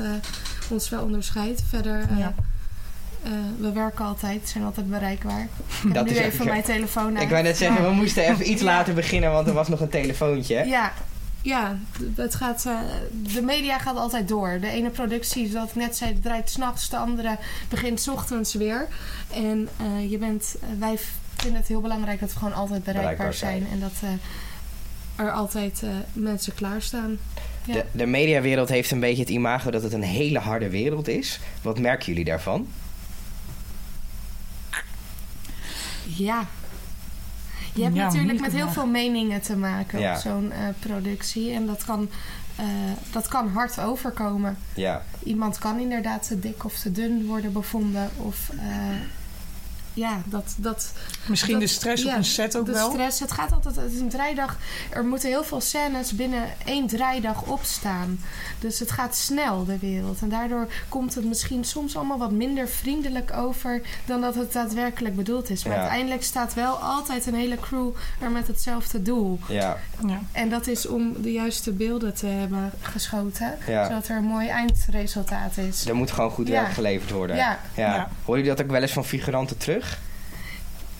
ons 0.70 0.88
wel 0.88 1.02
onderscheidt. 1.04 1.62
Verder, 1.68 2.18
Ja. 2.18 2.34
Eh, 3.22 3.30
we 3.58 3.72
werken 3.72 4.04
altijd, 4.04 4.48
zijn 4.48 4.64
altijd 4.64 4.90
bereikbaar. 4.90 5.48
Ik 5.84 5.94
Dat 5.94 6.04
nu 6.04 6.10
is 6.10 6.18
even 6.18 6.46
mijn 6.46 6.62
telefoon 6.62 7.14
uit. 7.14 7.22
Ik 7.22 7.30
wou 7.30 7.42
net 7.42 7.56
zeggen, 7.56 7.84
we 7.84 7.90
moesten 7.90 8.22
even 8.24 8.50
iets 8.50 8.60
Ja. 8.64 8.66
later 8.66 8.94
beginnen, 8.94 9.30
want 9.32 9.46
er 9.46 9.52
was 9.54 9.68
nog 9.68 9.80
een 9.80 9.88
telefoontje. 9.88 10.64
Ja, 10.66 10.92
ja 11.42 11.78
het 12.14 12.34
gaat, 12.34 12.66
eh, 12.66 12.78
de 13.34 13.42
media 13.42 13.78
gaat 13.78 13.96
altijd 13.96 14.28
door. 14.28 14.58
De 14.60 14.68
ene 14.68 14.90
productie, 14.90 15.50
zoals 15.50 15.68
ik 15.68 15.74
net 15.74 15.96
zei, 15.96 16.20
draait 16.20 16.50
s'nachts. 16.50 16.88
De 16.88 16.96
andere 16.96 17.36
begint 17.68 18.00
's 18.00 18.08
ochtends 18.08 18.54
weer. 18.54 18.88
En 19.34 19.68
eh, 19.76 20.10
je 20.10 20.18
bent, 20.18 20.54
wij 20.78 20.98
vinden 21.36 21.60
het 21.60 21.68
heel 21.68 21.80
belangrijk 21.80 22.20
dat 22.20 22.32
we 22.32 22.38
gewoon 22.38 22.54
altijd 22.54 22.84
bereikbaar, 22.84 23.16
Bereikbaar 23.16 23.34
zijn. 23.34 23.66
En 23.72 23.80
dat 23.80 23.92
er 25.16 25.32
altijd 25.32 25.82
mensen 26.12 26.54
klaarstaan. 26.54 27.18
Ja. 27.64 27.72
De, 27.72 27.84
de 27.92 28.06
mediawereld 28.06 28.68
heeft 28.68 28.90
een 28.90 29.00
beetje 29.00 29.22
het 29.22 29.30
imago 29.30 29.70
dat 29.70 29.82
het 29.82 29.92
een 29.92 30.02
hele 30.02 30.38
harde 30.38 30.70
wereld 30.70 31.08
is. 31.08 31.40
Wat 31.62 31.78
merken 31.78 32.06
jullie 32.06 32.24
daarvan? 32.24 32.66
Ja. 36.16 36.46
Je 37.74 37.82
hebt 37.82 37.94
Ja, 37.96 38.04
natuurlijk 38.04 38.40
met 38.40 38.50
heel 38.52 38.60
vraag. 38.60 38.72
veel 38.72 38.86
meningen 38.86 39.40
te 39.40 39.56
maken 39.56 40.00
Ja. 40.00 40.14
op 40.14 40.20
zo'n 40.20 40.52
eh, 40.52 40.58
productie. 40.78 41.52
En 41.52 41.66
dat 41.66 41.84
kan, 41.84 42.08
eh, 42.56 42.66
dat 43.12 43.28
kan 43.28 43.48
hard 43.48 43.80
overkomen. 43.80 44.58
Ja. 44.74 45.02
Iemand 45.22 45.58
kan 45.58 45.78
inderdaad 45.78 46.26
te 46.26 46.38
dik 46.38 46.64
of 46.64 46.74
te 46.78 46.92
dun 46.92 47.26
worden 47.26 47.52
bevonden. 47.52 48.10
Of 48.16 48.50
eh, 48.58 48.66
ja, 49.94 50.22
dat... 50.24 50.54
dat 50.56 50.92
Misschien 51.26 51.52
dat- 51.52 51.62
de 51.62 51.66
stress 51.68 52.02
ja, 52.02 52.10
op 52.10 52.16
een 52.16 52.24
set 52.24 52.56
ook 52.56 52.66
de 52.66 52.72
wel. 52.72 52.90
stress. 52.90 53.20
Het 53.20 53.32
gaat 53.32 53.52
altijd... 53.52 53.76
Het 53.76 53.92
is 53.92 54.00
een 54.00 54.08
draaidag. 54.08 54.56
Er 54.90 55.04
moeten 55.04 55.28
heel 55.28 55.44
veel 55.44 55.60
scènes 55.60 56.12
binnen 56.12 56.42
één 56.64 56.86
draaidag 56.86 57.42
opstaan. 57.42 58.20
Dus 58.58 58.78
het 58.78 58.90
gaat 58.90 59.16
snel, 59.16 59.64
de 59.64 59.78
wereld. 59.78 60.20
En 60.20 60.28
daardoor 60.28 60.66
komt 60.88 61.14
het 61.14 61.24
misschien 61.24 61.64
soms 61.64 61.96
allemaal 61.96 62.18
wat 62.18 62.30
minder 62.32 62.68
vriendelijk 62.68 63.32
over... 63.32 63.82
dan 64.04 64.20
dat 64.20 64.34
het 64.34 64.52
daadwerkelijk 64.52 65.16
bedoeld 65.16 65.50
is. 65.50 65.64
Maar 65.64 65.74
Ja. 65.74 65.80
uiteindelijk 65.80 66.22
staat 66.22 66.54
wel 66.54 66.74
altijd 66.74 67.26
een 67.26 67.34
hele 67.34 67.56
crew 67.60 67.88
er 68.20 68.30
met 68.30 68.46
hetzelfde 68.46 69.02
doel. 69.02 69.38
Ja. 69.48 69.78
Ja. 70.06 70.20
En 70.32 70.48
dat 70.50 70.66
is 70.66 70.86
om 70.86 71.22
de 71.22 71.32
juiste 71.32 71.72
beelden 71.72 72.14
te 72.14 72.26
hebben 72.26 72.70
geschoten. 72.80 73.58
Ja. 73.66 73.86
Zodat 73.86 74.08
er 74.08 74.16
een 74.16 74.24
mooi 74.24 74.48
eindresultaat 74.48 75.56
is. 75.56 75.86
Er 75.86 75.94
moet 75.96 76.10
gewoon 76.10 76.30
goed 76.30 76.48
Ja. 76.48 76.52
werk 76.62 76.72
geleverd 76.72 77.10
worden. 77.10 77.36
Ja. 77.36 77.58
ja. 77.74 77.94
Ja. 77.94 78.10
Horen 78.24 78.40
jullie 78.40 78.56
dat 78.56 78.64
ook 78.64 78.70
wel 78.72 78.82
eens 78.82 78.92
van 78.92 79.04
figuranten 79.04 79.56
terug? 79.56 79.89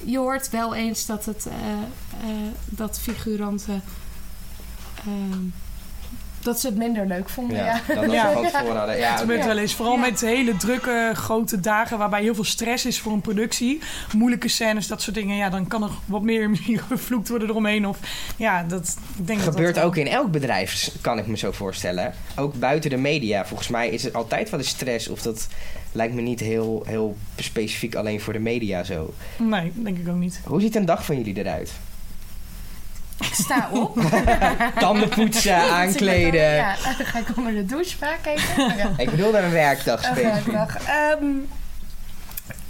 Je 0.05 0.19
hoort 0.19 0.51
wel 0.51 0.75
eens 0.75 1.07
dat, 1.07 1.25
het, 1.25 1.47
eh, 1.47 1.55
eh, 2.31 2.37
dat 2.65 3.01
figuranten 3.01 3.83
ehm, 4.99 5.39
dat 6.43 6.61
ze 6.61 6.67
het 6.67 6.77
minder 6.77 7.07
leuk 7.07 7.29
vonden. 7.29 7.57
Ja, 7.57 7.65
Ja, 7.65 7.95
dan 7.95 8.05
dat 8.05 8.13
Ja. 8.21 8.33
van 8.33 8.43
tevoren 8.45 8.77
hadden. 8.77 8.99
Ja, 8.99 9.11
Het 9.11 9.21
gebeurt 9.21 9.45
wel 9.45 9.59
eens. 9.59 9.75
Vooral 9.75 9.95
Ja. 9.95 10.01
met 10.01 10.21
hele 10.21 10.57
drukke, 10.57 11.11
grote 11.15 11.61
dagen 11.61 11.99
waarbij 11.99 12.23
heel 12.23 12.35
veel 12.35 12.45
stress 12.45 12.85
is 12.87 13.01
voor 13.01 13.13
een 13.13 13.21
productie. 13.21 13.81
Moeilijke 14.17 14.49
scènes, 14.49 14.87
dat 14.87 15.03
soort 15.03 15.17
dingen. 15.17 15.37
Ja, 15.37 15.51
dan 15.51 15.67
kan 15.67 15.83
er 15.83 15.91
wat 16.07 16.23
meer 16.23 16.51
gevloekt 16.89 17.29
worden 17.29 17.49
eromheen. 17.49 17.87
Of 17.87 17.99
ja, 18.37 18.63
dat 18.63 18.97
ik 19.19 19.27
denk 19.27 19.39
dat 19.45 19.49
gebeurt 19.55 19.75
dat, 19.75 19.85
ook 19.85 19.97
in 19.97 20.07
elk 20.09 20.31
bedrijf, 20.31 20.91
kan 21.01 21.19
ik 21.19 21.27
me 21.27 21.37
zo 21.37 21.53
voorstellen. 21.53 22.15
Ook 22.37 22.55
buiten 22.55 22.91
de 22.91 22.97
media. 22.97 23.47
Volgens 23.47 23.69
mij 23.69 23.89
is 23.89 24.03
het 24.03 24.15
altijd 24.15 24.51
wel 24.51 24.61
de 24.61 24.67
stress. 24.67 25.09
Of 25.09 25.23
dat 25.23 25.49
lijkt 25.93 26.15
me 26.15 26.21
niet 26.21 26.41
heel, 26.41 26.83
heel 26.87 27.17
specifiek 27.37 27.95
alleen 27.95 28.21
voor 28.21 28.33
de 28.33 28.39
media 28.39 28.85
zo. 28.85 29.15
Nee, 29.37 29.73
denk 29.75 29.99
ik 29.99 30.09
ook 30.09 30.17
niet. 30.17 30.41
Hoe 30.45 30.61
ziet 30.61 30.75
een 30.77 30.85
dag 30.85 31.05
van 31.05 31.17
jullie 31.17 31.37
eruit? 31.39 31.73
Ik 33.21 33.35
sta 33.35 33.69
op. 33.73 34.01
Tanden 34.79 35.09
poetsen, 35.09 35.57
aankleden. 35.57 36.55
Ja, 36.55 36.75
dan 36.99 37.07
ga 37.07 37.19
ik 37.19 37.37
onder 37.37 37.53
de 37.55 37.65
douche 37.67 37.97
vaak 37.97 38.27
even. 38.27 38.77
Ja. 38.77 38.91
Ik 38.97 39.11
bedoel 39.11 39.33
naar 39.33 39.45
een 39.45 39.51
werkdag 39.51 40.09
Een 40.09 40.17
specifiek. 40.17 40.53
werkdag. 40.53 40.87
Ehm, 40.87 41.25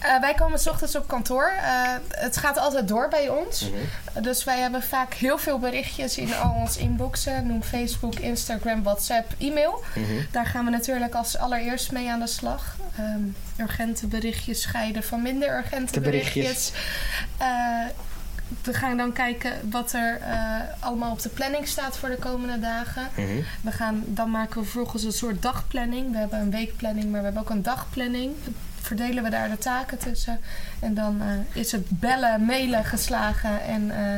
eh, 0.00 0.20
wij 0.20 0.34
komen 0.34 0.58
s 0.58 0.66
ochtends 0.66 0.96
op 0.96 1.08
kantoor. 1.08 1.52
Eh, 1.62 1.92
het 2.10 2.36
gaat 2.36 2.58
altijd 2.58 2.88
door 2.88 3.08
bij 3.08 3.28
ons. 3.28 3.70
Mhm. 3.70 4.22
Dus 4.22 4.44
wij 4.44 4.58
hebben 4.58 4.82
vaak 4.82 5.14
heel 5.14 5.38
veel 5.38 5.58
berichtjes 5.58 6.18
in 6.18 6.34
al 6.34 6.54
ons 6.54 6.76
inboxen. 6.76 7.46
Noem 7.46 7.62
Facebook, 7.62 8.14
Instagram, 8.14 8.82
WhatsApp, 8.82 9.32
e-mail. 9.38 9.82
Mhm. 9.94 10.04
Daar 10.30 10.46
gaan 10.46 10.64
we 10.64 10.70
natuurlijk 10.70 11.14
als 11.14 11.38
allereerst 11.38 11.92
mee 11.92 12.10
aan 12.10 12.20
de 12.20 12.26
slag. 12.26 12.76
Ehm, 12.98 13.20
urgente 13.56 14.06
berichtjes 14.06 14.60
scheiden 14.60 15.02
van 15.02 15.22
minder 15.22 15.56
urgente 15.58 15.92
De 15.92 16.00
berichtjes. 16.00 16.34
berichtjes. 16.34 16.72
Eh, 17.38 17.46
we 18.62 18.74
gaan 18.74 18.96
dan 18.96 19.12
kijken 19.12 19.52
wat 19.70 19.92
er 19.92 20.20
allemaal 20.78 21.10
op 21.12 21.22
de 21.22 21.28
planning 21.28 21.68
staat 21.68 21.96
voor 21.96 22.08
de 22.08 22.16
komende 22.16 22.58
dagen. 22.58 23.08
Mhm. 23.16 23.26
We 23.60 23.70
gaan, 23.70 24.02
dan 24.06 24.30
maken 24.30 24.58
we 24.60 24.64
vervolgens 24.66 25.04
een 25.04 25.12
soort 25.12 25.42
dagplanning. 25.42 26.12
We 26.12 26.18
hebben 26.18 26.38
een 26.38 26.50
weekplanning, 26.50 27.10
maar 27.10 27.18
we 27.18 27.24
hebben 27.24 27.42
ook 27.42 27.50
een 27.50 27.62
dagplanning. 27.62 28.32
Verdelen 28.80 29.22
we 29.22 29.30
daar 29.30 29.48
de 29.48 29.58
taken 29.58 29.98
tussen. 29.98 30.40
En 30.80 30.94
dan 30.94 31.22
eh, 31.22 31.62
is 31.62 31.72
het 31.72 31.88
bellen, 31.88 32.44
mailen 32.44 32.84
geslagen. 32.84 33.62
En 33.62 33.90
eh, 33.90 34.16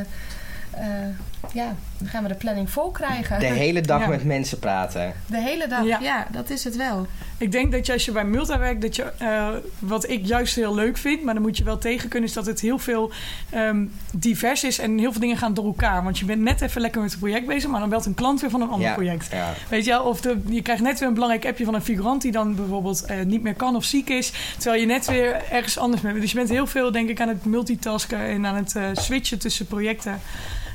eh, 0.71 1.15
ja, 1.51 1.75
dan 1.97 2.07
gaan 2.07 2.23
we 2.23 2.29
de 2.29 2.35
planning 2.35 2.69
vol 2.69 2.91
krijgen. 2.91 3.39
De 3.39 3.45
hele 3.45 3.81
dag 3.81 4.01
Ja. 4.01 4.07
met 4.07 4.23
mensen 4.25 4.59
praten. 4.59 5.13
De 5.27 5.41
hele 5.41 5.67
dag, 5.67 5.85
ja. 5.85 5.99
Ja. 6.01 6.27
dat 6.31 6.49
is 6.49 6.63
het 6.63 6.75
wel. 6.75 7.07
Ik 7.37 7.51
denk 7.51 7.71
dat 7.71 7.85
je 7.85 7.93
als 7.93 8.05
je 8.05 8.11
bij 8.11 8.23
Multa 8.25 8.59
werkt, 8.59 8.81
dat 8.81 8.95
je, 8.95 9.03
eh, 9.17 9.47
wat 9.79 10.09
ik 10.09 10.25
juist 10.25 10.55
heel 10.55 10.75
leuk 10.75 10.97
vind, 10.97 11.23
maar 11.23 11.33
dan 11.33 11.43
moet 11.43 11.57
je 11.57 11.63
wel 11.63 11.77
tegen 11.77 12.09
kunnen, 12.09 12.29
is 12.29 12.35
dat 12.35 12.45
het 12.45 12.59
heel 12.61 12.77
veel 12.79 13.11
ehm, 13.49 13.85
divers 14.13 14.63
is 14.63 14.79
en 14.79 14.97
heel 14.97 15.11
veel 15.11 15.21
dingen 15.21 15.37
gaan 15.37 15.53
door 15.53 15.65
elkaar. 15.65 16.03
Want 16.03 16.19
je 16.19 16.25
bent 16.25 16.41
net 16.41 16.61
even 16.61 16.81
lekker 16.81 17.01
met 17.01 17.11
het 17.11 17.19
project 17.19 17.47
bezig, 17.47 17.69
maar 17.69 17.79
dan 17.79 17.89
belt 17.89 18.05
een 18.05 18.13
klant 18.13 18.41
weer 18.41 18.49
van 18.49 18.61
een 18.61 18.69
ander 18.69 18.87
Ja, 18.87 18.93
project. 18.93 19.27
ja. 19.31 19.53
Weet 19.69 19.85
je 19.85 19.91
wel, 19.91 20.03
of 20.03 20.21
de, 20.21 20.41
je 20.45 20.61
krijgt 20.61 20.81
net 20.81 20.99
weer 20.99 21.07
een 21.07 21.13
belangrijk 21.13 21.45
appje 21.45 21.65
van 21.65 21.73
een 21.73 21.81
figurant 21.81 22.21
die 22.21 22.31
dan 22.31 22.55
bijvoorbeeld 22.55 23.05
eh, 23.05 23.25
niet 23.25 23.41
meer 23.43 23.53
kan 23.55 23.75
of 23.75 23.83
ziek 23.83 24.09
is, 24.09 24.31
terwijl 24.57 24.81
je 24.81 24.87
net 24.87 25.05
weer 25.05 25.41
ergens 25.51 25.77
anders 25.77 26.01
bent. 26.01 26.21
Dus 26.21 26.31
je 26.31 26.37
bent 26.37 26.49
heel 26.49 26.67
veel, 26.67 26.91
denk 26.91 27.09
ik, 27.09 27.21
aan 27.21 27.27
het 27.27 27.45
multitasken 27.45 28.19
en 28.19 28.45
aan 28.45 28.55
het 28.55 28.75
eh, 28.75 28.83
switchen 28.93 29.39
tussen 29.39 29.65
projecten. 29.65 30.19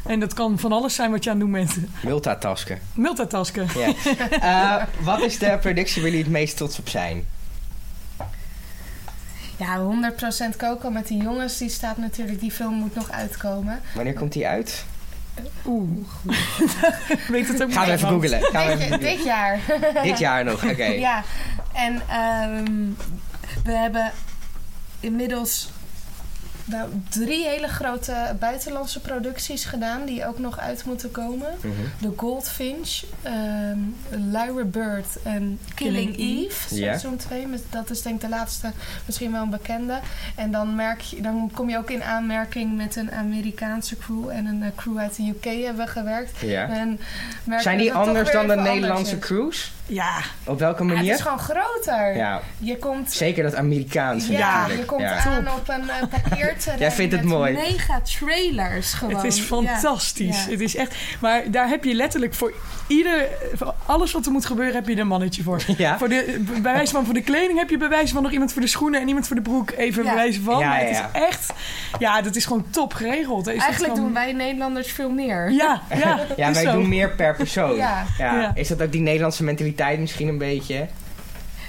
En 0.07 0.21
dat 0.21 0.35
kan 0.35 0.59
van 0.59 0.73
alles 0.73 0.95
zijn 0.95 1.11
wat 1.11 1.25
je 1.25 1.31
aan 1.31 1.37
het 1.37 1.45
doen 1.45 1.55
bent. 1.55 1.76
Multitasken. 2.02 2.78
Multitasken. 2.95 3.67
Ja. 3.75 3.93
Eh, 4.40 4.83
wat 5.00 5.21
is 5.21 5.38
de 5.38 5.59
productie 5.61 6.02
waar 6.02 6.11
jullie 6.11 6.25
het 6.25 6.33
meest 6.35 6.57
trots 6.57 6.78
op 6.78 6.88
zijn? 6.88 7.25
Ja, 9.57 9.78
100% 10.52 10.57
Coco 10.57 10.90
met 10.90 11.07
die 11.07 11.23
jongens, 11.23 11.59
die 11.59 11.69
staat 11.69 11.97
natuurlijk, 11.97 12.40
die 12.40 12.50
film 12.50 12.75
moet 12.75 12.95
nog 12.95 13.11
uitkomen. 13.11 13.81
Wanneer 13.95 14.14
komt 14.14 14.33
die 14.33 14.47
uit? 14.47 14.85
Oeh. 15.67 16.07
Weet 17.28 17.49
het 17.49 17.62
ook 17.62 17.73
Gaan 17.73 17.85
we 17.87 17.90
niet 17.90 18.00
even 18.02 18.09
iemand. 18.09 18.23
googlen. 18.23 18.43
Gaan 18.43 18.67
we 18.67 18.76
Dit, 18.76 18.85
even 18.87 19.00
dit 19.00 19.25
jaar. 19.25 19.61
Dit 20.02 20.19
jaar 20.19 20.45
nog, 20.45 20.64
oké. 20.64 20.85
Ja, 20.85 21.23
en 21.75 22.00
ehm, 22.09 22.85
we 23.64 23.73
hebben 23.73 24.12
inmiddels 25.00 25.71
nou, 26.71 26.89
drie 27.09 27.47
hele 27.47 27.69
grote 27.69 28.15
buitenlandse 28.39 29.01
producties 29.01 29.65
gedaan 29.65 30.05
die 30.05 30.27
ook 30.27 30.39
nog 30.39 30.59
uit 30.59 30.85
moeten 30.85 31.11
komen. 31.11 31.49
Mhm. 31.61 31.73
The 32.01 32.13
Goldfinch, 32.17 33.03
ehm 33.23 33.79
Lyra 34.11 34.65
Bird 34.65 35.23
en 35.23 35.59
Killing, 35.75 36.17
Killing 36.17 36.45
Eve, 36.47 36.75
seizoen 36.75 37.17
2. 37.17 37.47
Dat 37.71 37.91
is 37.91 38.03
denk 38.03 38.15
ik 38.15 38.21
de 38.21 38.29
laatste, 38.29 38.73
misschien 39.07 39.33
wel 39.33 39.43
een 39.43 39.51
bekende. 39.51 39.99
En 40.37 40.51
dan, 40.51 40.75
merk 40.75 41.01
je, 41.01 41.21
dan 41.21 41.51
kom 41.55 41.71
je 41.71 41.77
ook 41.79 41.91
in 41.91 42.03
aanmerking 42.03 42.77
met 42.77 42.97
een 42.97 43.13
Amerikaanse 43.13 43.97
crew 43.97 44.29
en 44.29 44.47
een 44.47 44.63
eh, 44.63 44.69
crew 44.77 44.99
uit 44.99 45.17
de 45.17 45.29
UK 45.29 45.45
hebben 45.45 45.85
we 45.85 45.91
gewerkt. 45.91 46.39
Ja. 46.41 46.69
En 46.69 47.01
merk 47.45 47.63
Zijn 47.63 47.77
je 47.77 47.83
die 47.83 47.93
anders 47.93 48.33
dan 48.33 48.49
de 48.49 48.57
Nederlandse 48.57 49.17
is. 49.17 49.21
crews? 49.21 49.73
Ja, 49.88 50.12
Op 50.45 50.59
welke 50.59 50.83
Ah, 50.83 50.88
het 50.88 50.97
manier? 50.97 51.14
is 51.14 51.21
gewoon 51.21 51.38
groter. 51.38 52.16
Ja, 52.16 52.40
Je 52.59 52.76
komt 52.78 53.12
zeker 53.12 53.42
dat 53.42 53.54
Amerikaanse 53.54 54.33
ja, 54.33 54.50
natuurlijk. 54.52 54.80
je 54.80 54.87
komt 54.87 55.00
ja. 55.00 55.25
aan 55.25 55.49
op 55.49 55.68
een 55.68 55.83
uh, 55.85 56.21
parkeerterrein 56.23 56.78
Jij 56.88 56.90
vindt 56.92 57.12
het 57.12 57.23
met 57.25 57.33
mooi. 57.33 57.52
mega 57.52 58.00
trailers 58.00 58.92
gewoon. 58.92 59.14
Het 59.14 59.25
is 59.25 59.40
fantastisch. 59.40 60.45
Ja. 60.45 60.50
Het 60.50 60.61
is 60.61 60.76
echt. 60.76 60.95
Maar 61.21 61.42
daar 61.50 61.68
heb 61.68 61.85
je 61.85 61.95
letterlijk 61.95 62.35
voor 62.35 62.52
ieder. 62.87 63.28
Voor 63.54 63.75
alles 63.87 64.12
wat 64.12 64.26
er 64.26 64.33
moet 64.33 64.47
gebeuren, 64.47 64.75
heb 64.75 64.87
je 64.88 64.95
er 64.95 65.00
een 65.00 65.07
mannetje 65.07 65.42
voor. 65.42 65.62
Ja? 65.76 65.99
Voor 65.99 66.09
de, 66.09 66.45
bij 66.62 66.73
wijze 66.73 66.92
van 66.92 67.04
voor 67.04 67.14
de 67.14 67.23
kleding 67.23 67.59
heb 67.59 67.71
je 67.71 67.76
bij 67.78 67.88
wijze 67.88 68.12
van 68.14 68.23
nog 68.23 68.33
iemand 68.33 68.52
voor 68.52 68.62
de 68.62 68.68
schoenen 68.68 69.00
en 69.00 69.09
iemand 69.09 69.26
voor 69.26 69.37
de 69.37 69.42
broek. 69.42 69.71
Even 69.76 70.02
Ja. 70.02 70.09
bij 70.09 70.18
wijze 70.18 70.40
van. 70.42 70.59
Ja, 70.59 70.68
Maar 70.68 70.80
ja, 70.80 70.87
het 70.87 70.97
ja. 70.97 71.21
is 71.21 71.26
echt. 71.28 71.52
Ja, 71.99 72.21
dat 72.23 72.37
is 72.37 72.45
gewoon 72.45 72.66
top 72.71 72.95
geregeld. 72.95 73.47
Er 73.47 73.54
is 73.54 73.62
Eigenlijk 73.62 73.92
echt 73.92 74.02
doen 74.02 74.12
wij 74.12 74.33
Nederlanders 74.33 74.92
veel 74.92 75.11
meer. 75.11 75.50
Ja, 75.50 75.80
ja. 76.04 76.21
Ja, 76.37 76.49
is 76.49 76.54
wij 76.54 76.64
zo. 76.64 76.73
doen 76.73 76.88
meer 76.88 77.11
per 77.11 77.37
persoon. 77.37 77.76
Ja. 77.76 78.04
Ja. 78.18 78.52
Is 78.54 78.68
dat 78.68 78.83
ook 78.83 78.92
die 78.92 79.00
Nederlandse 79.00 79.45
mentaliteit 79.45 79.76
misschien 79.99 80.29
een 80.29 80.39
beetje? 80.39 80.87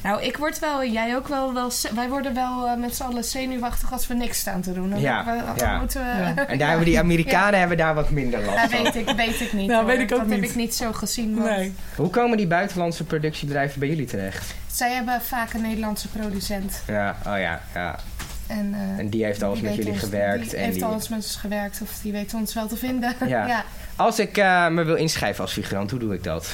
Nou, 0.04 0.22
ik 0.24 0.38
word 0.38 0.60
wel, 0.60 0.86
jij 0.86 1.16
ook 1.16 1.28
wel, 1.28 1.54
wel 1.54 1.72
wij 1.96 2.10
worden 2.10 2.34
wel 2.34 2.68
eh, 2.68 2.78
met 2.78 2.96
z'n 2.96 3.04
allen 3.04 3.24
zenuwachtig 3.24 3.92
als 3.94 4.08
we 4.08 4.13
niks 4.13 4.39
staan 4.39 4.62
te 4.62 4.74
doen. 4.74 4.89
Dan 4.89 5.00
Ja, 5.00 5.25
we, 5.25 5.44
dan 5.46 5.68
ja. 5.70 5.80
moeten 5.80 6.01
we... 6.01 6.08
Ja. 6.36 6.48
En 6.48 6.58
daar 6.58 6.68
hebben 6.70 6.86
die 6.86 7.00
Amerikanen 7.06 7.60
hebben 7.60 7.78
daar 7.78 7.94
wat 7.96 8.10
minder 8.10 8.39
last 8.46 8.62
Dat 8.62 8.72
van. 8.72 8.84
weet 8.84 8.96
ik, 8.96 9.16
weet 9.16 9.42
ik 9.42 9.54
niet. 9.54 9.68
Nou, 9.70 9.86
weet 9.86 10.00
ik 10.00 10.12
ook 10.12 10.18
dat 10.20 10.28
niet. 10.28 10.39
heb 10.39 10.50
ik 10.50 10.56
niet 10.56 10.75
zo 10.75 10.92
gezien. 10.94 11.36
want 11.36 11.50
Nee. 11.58 11.74
Hoe 11.96 12.10
komen 12.10 12.38
die 12.38 12.48
buitenlandse 12.48 13.04
productiebedrijven 13.04 13.80
bij 13.80 13.89
jullie 13.89 14.06
terecht? 14.06 14.54
Zij 14.72 14.92
hebben 14.94 15.22
vaak 15.22 15.54
een 15.54 15.62
Nederlandse 15.62 16.08
producent. 16.08 16.82
Ja, 16.88 17.16
oh 17.28 17.38
ja, 17.39 17.62
ja. 17.74 17.96
En, 18.48 18.74
eh, 18.74 19.00
En 19.00 19.10
die 19.10 19.24
heeft 19.25 19.44
alles 19.44 19.60
die 19.60 19.68
met 19.68 19.75
jullie 19.78 19.92
ons- 19.92 20.00
gewerkt. 20.01 20.50
Die 20.50 20.58
en 20.58 20.63
heeft 20.63 20.75
die... 20.75 20.86
alles 20.86 21.10
met 21.10 21.18
ons 21.20 21.36
gewerkt 21.36 21.80
of 21.82 21.89
die 22.01 22.12
weet 22.12 22.34
ons 22.34 22.54
wel 22.54 22.68
te 22.68 22.78
vinden. 22.78 23.13
Ja. 23.28 23.48
ja. 23.56 23.63
Als 23.96 24.20
ik 24.20 24.38
eh, 24.38 24.68
me 24.68 24.84
wil 24.84 24.96
inschrijven 24.96 25.44
als 25.44 25.54
figurant, 25.54 25.92
hoe 25.92 26.00
doe 26.00 26.13
ik 26.13 26.24
dat? 26.24 26.48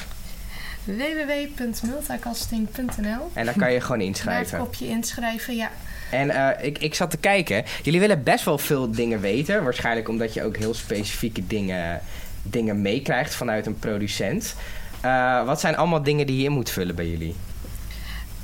www.multicasting.nl 0.85 3.29
En 3.33 3.45
dan 3.45 3.55
kan 3.55 3.73
je 3.73 3.81
gewoon 3.81 3.97
Daar 3.97 4.07
inschrijven. 4.07 4.61
op 4.61 4.73
je 4.73 4.87
inschrijven, 4.87 5.55
ja. 5.55 5.69
En 6.11 6.29
eh, 6.29 6.65
ik, 6.65 6.77
ik 6.77 6.95
zat 6.95 7.11
te 7.11 7.17
kijken. 7.17 7.63
Jullie 7.83 7.99
willen 7.99 8.23
best 8.23 8.45
wel 8.45 8.57
veel 8.57 8.91
dingen 8.91 9.21
weten. 9.21 9.63
Waarschijnlijk 9.63 10.09
omdat 10.09 10.33
je 10.33 10.43
ook 10.43 10.57
heel 10.57 10.73
specifieke 10.73 11.47
dingen, 11.47 12.01
dingen 12.43 12.81
meekrijgt 12.81 13.35
vanuit 13.35 13.65
een 13.65 13.79
producent. 13.79 14.55
Eh, 15.01 15.45
wat 15.45 15.59
zijn 15.59 15.77
allemaal 15.77 16.03
dingen 16.03 16.27
die 16.27 16.37
je 16.37 16.43
in 16.43 16.51
moet 16.51 16.69
vullen 16.69 16.95
bij 16.95 17.09
jullie? 17.09 17.35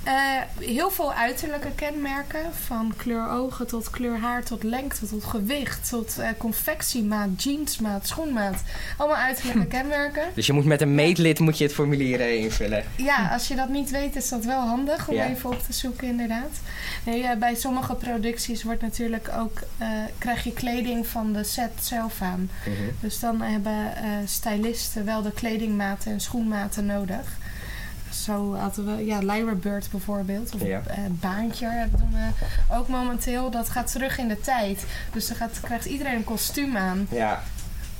Eh, 0.03 0.13
heel 0.59 0.91
veel 0.91 1.13
uiterlijke 1.13 1.71
kenmerken. 1.75 2.53
Van 2.65 2.93
kleur 2.97 3.29
ogen 3.29 3.67
tot 3.67 3.89
kleur 3.89 4.19
haar, 4.19 4.43
tot 4.43 4.63
lengte, 4.63 5.07
tot 5.07 5.23
gewicht, 5.23 5.89
tot 5.89 6.17
eh, 6.19 6.27
confectiemaat, 6.37 7.43
jeansmaat, 7.43 8.07
schoenmaat. 8.07 8.63
Allemaal 8.97 9.17
uiterlijke 9.17 9.65
kenmerken. 9.67 10.23
Dus 10.33 10.45
je 10.45 10.53
moet 10.53 10.65
met 10.65 10.81
een 10.81 10.95
meetlid 10.95 11.39
moet 11.39 11.57
je 11.57 11.63
het 11.63 11.73
formulier 11.73 12.19
invullen. 12.39 12.83
Ja, 12.95 13.29
als 13.31 13.47
je 13.47 13.55
dat 13.55 13.69
niet 13.69 13.89
weet, 13.91 14.15
is 14.15 14.29
dat 14.29 14.45
wel 14.45 14.61
handig 14.61 15.07
om 15.07 15.15
Ja. 15.15 15.27
even 15.29 15.49
op 15.49 15.59
te 15.61 15.73
zoeken, 15.73 16.07
inderdaad. 16.07 16.59
Nee, 17.03 17.23
eh, 17.23 17.37
bij 17.37 17.55
sommige 17.55 17.95
producties 17.95 18.63
wordt 18.63 18.81
natuurlijk 18.81 19.29
ook, 19.37 19.59
krijg 20.17 20.43
je 20.43 20.53
kleding 20.53 21.07
van 21.07 21.33
de 21.33 21.43
set 21.43 21.71
zelf 21.81 22.21
aan. 22.21 22.49
Mhm. 22.65 22.73
Dus 22.99 23.19
dan 23.19 23.41
hebben 23.41 23.93
stylisten 24.25 25.05
wel 25.05 25.21
de 25.21 25.31
kledingmaten 25.31 26.11
en 26.11 26.19
schoenmaten 26.21 26.85
nodig. 26.85 27.39
Zo 28.13 28.55
hadden 28.55 28.95
we, 28.97 29.05
ja, 29.05 29.17
Lyra 29.19 29.53
Bird 29.53 29.87
bijvoorbeeld, 29.91 30.53
of 30.55 30.61
Ja. 30.63 30.81
eh, 30.87 30.97
Baantje 31.09 31.87
doen 31.97 32.11
we 32.11 32.45
ook 32.75 32.87
momenteel. 32.87 33.51
Dat 33.51 33.69
gaat 33.69 33.91
terug 33.91 34.17
in 34.17 34.27
de 34.27 34.39
tijd. 34.41 34.85
Dus 35.13 35.27
dan 35.27 35.37
gaat, 35.37 35.59
krijgt 35.61 35.85
iedereen 35.85 36.15
een 36.15 36.23
kostuum 36.23 36.77
aan, 36.77 37.07
Ja, 37.11 37.41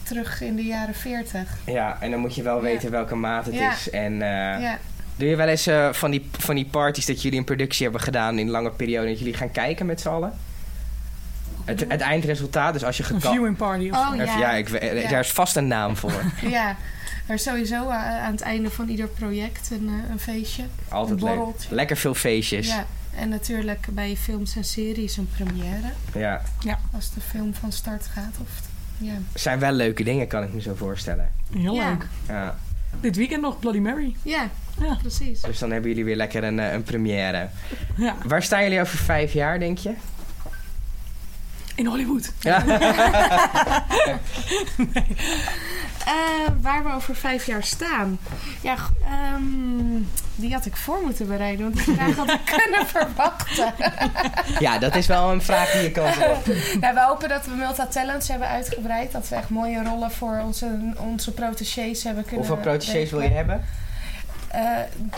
terug 0.04 0.42
in 0.42 0.56
de 0.56 0.64
jaren 0.66 0.96
40. 0.96 1.58
ja, 1.66 1.98
en 2.02 2.12
dan 2.12 2.20
moet 2.20 2.36
je 2.36 2.44
wel 2.44 2.56
Ja. 2.56 2.62
weten 2.62 2.92
welke 2.92 3.16
maat 3.16 3.46
het 3.46 3.56
Ja. 3.56 3.72
is. 3.74 3.90
En 3.90 4.14
eh, 4.22 4.62
Ja. 4.62 4.78
doe 5.16 5.28
je 5.30 5.36
wel 5.36 5.48
eens 5.48 5.68
eh, 5.68 5.94
van, 5.94 6.12
die, 6.12 6.30
van 6.38 6.56
die 6.56 6.66
parties 6.66 7.06
dat 7.06 7.22
jullie 7.22 7.40
een 7.40 7.46
productie 7.46 7.84
hebben 7.84 8.02
gedaan 8.02 8.40
in 8.40 8.46
een 8.46 8.52
lange 8.52 8.72
periode... 8.72 9.08
dat 9.08 9.20
jullie 9.20 9.34
gaan 9.34 9.52
kijken 9.52 9.86
met 9.86 10.02
z'n 10.02 10.08
allen? 10.10 10.34
Het, 11.66 11.86
het 11.88 12.02
eindresultaat, 12.02 12.74
dus 12.74 12.84
als 12.84 12.98
je 12.98 13.04
Een 13.14 13.22
viewing 13.22 13.58
party 13.58 13.90
of 13.92 13.98
Oh, 13.98 14.10
zo. 14.10 14.16
ja. 14.16 14.38
Ja, 14.38 14.52
ik, 14.52 14.70
daar 15.10 15.20
is 15.20 15.32
vast 15.32 15.56
een 15.56 15.68
naam 15.68 15.98
voor. 15.98 16.24
Ja, 16.42 16.76
er 17.32 17.38
is 17.38 17.44
sowieso 17.44 17.90
a- 17.90 18.20
aan 18.20 18.32
het 18.32 18.42
einde 18.42 18.70
van 18.70 18.88
ieder 18.90 19.08
project 19.08 19.70
een, 19.72 19.88
eh, 19.88 20.10
een 20.12 20.20
feestje. 20.20 20.64
Altijd 20.90 21.22
Een 21.22 21.28
leuk. 21.38 21.56
Lekker 21.70 21.98
veel 21.98 22.14
feestjes. 22.14 22.68
Ja. 22.68 22.76
Ja, 22.76 22.86
en 23.20 23.30
natuurlijk 23.30 23.88
bij 23.92 24.16
films 24.16 24.56
en 24.56 24.64
series 24.64 25.18
een 25.18 25.30
première. 25.36 25.92
Als 26.94 27.14
de 27.14 27.22
film 27.22 27.54
van 27.54 27.72
start 27.72 28.06
gaat. 28.14 28.36
Of, 28.42 28.50
ja. 28.98 29.14
Zijn 29.34 29.60
wel 29.60 29.72
leuke 29.72 30.04
dingen, 30.04 30.28
kan 30.28 30.44
ik 30.44 30.54
me 30.54 30.62
zo 30.62 30.76
voorstellen. 30.76 31.32
Heel 31.54 31.74
Ja. 31.74 31.90
leuk. 31.90 32.08
Ja. 32.28 32.56
dit 33.02 33.16
weekend 33.16 33.42
nog 33.42 33.60
Bloody 33.60 33.80
Mary. 33.80 34.16
Ja, 34.24 34.50
Ja. 34.80 34.96
precies. 35.02 35.42
Dus 35.42 35.60
dan 35.60 35.72
hebben 35.72 35.90
jullie 35.90 36.06
weer 36.06 36.16
lekker 36.16 36.44
een, 36.44 36.60
eh, 36.60 36.72
een 36.74 36.84
première. 36.84 37.50
Ja, 37.98 38.16
Waar 38.26 38.44
staan 38.44 38.64
jullie 38.64 38.82
over 38.82 38.98
vijf 38.98 39.34
jaar, 39.34 39.60
denk 39.60 39.78
je? 39.78 39.94
in 41.76 41.86
Hollywood. 41.86 42.32
Ja. 42.40 42.64
Eh, 46.06 46.14
waar 46.62 46.84
we 46.84 46.94
over 46.94 47.16
vijf 47.16 47.46
jaar 47.46 47.64
staan. 47.64 48.20
Ja, 48.62 48.76
ehm, 49.04 50.02
die 50.36 50.54
had 50.54 50.66
ik 50.66 50.76
voor 50.76 51.02
moeten 51.04 51.28
bereiden, 51.28 51.72
want 51.72 51.86
die 51.86 51.96
vraag 51.96 52.16
had 52.16 52.30
ik 52.30 52.46
kunnen 52.58 52.88
verwachten. 52.88 53.74
ja, 54.60 54.78
dat 54.78 54.96
is 54.96 55.08
wel 55.08 55.32
een 55.32 55.42
vraag 55.42 55.72
die 55.72 55.82
je 55.82 55.92
kan 55.92 56.04
Nou, 56.82 56.94
we 56.94 57.02
hopen 57.02 57.30
dat 57.30 57.46
we 57.46 57.52
Multa 57.56 57.88
Talents 57.88 58.28
hebben 58.28 58.48
uitgebreid. 58.48 59.12
Dat 59.12 59.30
we 59.30 59.36
echt 59.36 59.50
mooie 59.50 59.84
rollen 59.84 60.12
voor 60.12 60.42
onze, 60.46 60.94
onze 60.98 61.32
protégés 61.32 62.04
hebben 62.04 62.26
kunnen 62.26 62.46
Hoeveel 62.46 62.64
protégés 62.64 63.12
wil 63.12 63.22
je 63.22 63.30
hebben? 63.30 63.66
Eh, 64.52 64.62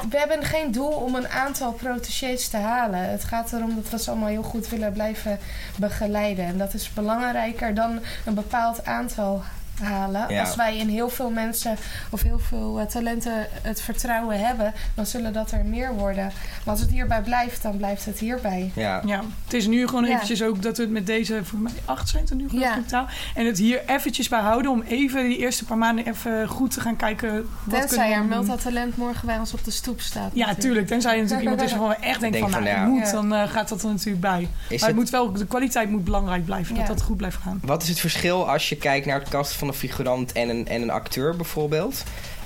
we 0.09 0.17
hebben 0.17 0.43
geen 0.43 0.71
doel 0.71 0.91
om 0.91 1.15
een 1.15 1.27
aantal 1.27 1.71
protégés 1.71 2.47
te 2.47 2.57
halen. 2.57 3.09
Het 3.09 3.23
gaat 3.23 3.53
erom 3.53 3.75
dat 3.75 3.89
we 3.89 3.99
ze 3.99 4.09
allemaal 4.09 4.29
heel 4.29 4.43
goed 4.43 4.69
willen 4.69 4.93
blijven 4.93 5.39
begeleiden. 5.75 6.45
En 6.45 6.57
dat 6.57 6.73
is 6.73 6.93
belangrijker 6.93 7.73
dan 7.73 7.99
een 8.25 8.33
bepaald 8.33 8.85
aantal 8.85 9.43
halen. 9.83 10.25
Ja. 10.33 10.39
Als 10.41 10.55
wij 10.55 10.77
in 10.77 10.87
heel 10.87 11.09
veel 11.09 11.29
mensen 11.29 11.75
of 12.09 12.21
heel 12.21 12.39
veel 12.39 12.79
eh, 12.79 12.85
talenten 12.85 13.47
het 13.61 13.81
vertrouwen 13.81 14.39
hebben, 14.39 14.73
dan 14.95 15.05
zullen 15.05 15.33
dat 15.33 15.51
er 15.51 15.65
meer 15.65 15.93
worden. 15.93 16.23
Maar 16.23 16.73
als 16.73 16.79
het 16.79 16.89
hierbij 16.89 17.21
blijft, 17.21 17.61
dan 17.61 17.77
blijft 17.77 18.05
het 18.05 18.19
hierbij. 18.19 18.71
Ja. 18.75 19.01
Ja, 19.05 19.21
het 19.43 19.53
is 19.53 19.67
nu 19.67 19.87
gewoon 19.87 20.05
Ja. 20.05 20.13
eventjes 20.13 20.43
ook 20.43 20.61
dat 20.61 20.77
we 20.77 20.83
het 20.83 20.91
met 20.91 21.07
deze, 21.07 21.43
voor 21.43 21.59
mij 21.59 21.71
acht 21.85 22.09
zijn 22.09 22.27
er 22.29 22.35
nu 22.35 22.49
geloof 22.49 22.63
Ja. 22.63 22.75
ik 22.75 22.81
totaal. 22.81 23.07
En 23.35 23.45
het 23.45 23.57
hier 23.57 23.81
eventjes 23.85 24.27
bij 24.29 24.39
houden 24.39 24.71
om 24.71 24.81
even 24.81 25.23
die 25.27 25.37
eerste 25.37 25.65
paar 25.65 25.77
maanden 25.77 26.07
even 26.07 26.47
goed 26.47 26.71
te 26.71 26.81
gaan 26.81 26.95
kijken. 26.95 27.33
Wat 27.63 27.79
Tenzij 27.79 28.11
kunnen 28.19 28.49
er 28.49 28.61
Talent 28.63 28.97
morgen 28.97 29.27
bij 29.27 29.37
ons 29.37 29.53
op 29.53 29.63
de 29.63 29.71
stoep 29.71 30.01
staat. 30.01 30.21
Ja, 30.23 30.29
natuurlijk. 30.33 30.59
tuurlijk. 30.59 30.87
Tenzij 30.87 31.11
er 31.11 31.17
natuurlijk 31.21 31.41
iemand 31.49 31.61
is 31.61 31.71
waarvan 31.77 31.89
we 31.89 31.95
echt 31.95 32.19
denken 32.19 32.39
Denk 32.39 32.51
van, 32.53 32.63
van, 32.63 32.73
nou, 32.73 32.89
moet, 32.89 33.05
Ja. 33.05 33.11
dan 33.11 33.33
eh, 33.33 33.49
gaat 33.49 33.69
dat 33.69 33.83
er 33.83 33.89
natuurlijk 33.89 34.21
bij. 34.21 34.41
Is 34.41 34.49
maar 34.49 34.69
het 34.69 34.81
het, 34.87 34.95
moet 34.95 35.09
wel, 35.09 35.31
de 35.31 35.45
kwaliteit 35.45 35.89
moet 35.89 36.03
belangrijk 36.03 36.45
blijven, 36.45 36.75
Ja. 36.75 36.79
dat 36.85 36.97
dat 36.97 37.01
goed 37.05 37.17
blijft 37.17 37.37
gaan. 37.37 37.59
wat 37.63 37.83
is 37.83 37.89
het 37.89 37.99
verschil 37.99 38.49
als 38.49 38.69
je 38.69 38.75
kijkt 38.75 39.05
naar 39.05 39.19
het 39.19 39.29
kasten 39.29 39.59
van 39.59 39.67
een 39.67 39.72
figurant 39.73 40.31
en 40.31 40.49
een, 40.49 40.67
en 40.67 40.81
een 40.81 40.89
acteur 40.89 41.35
bijvoorbeeld? 41.35 42.03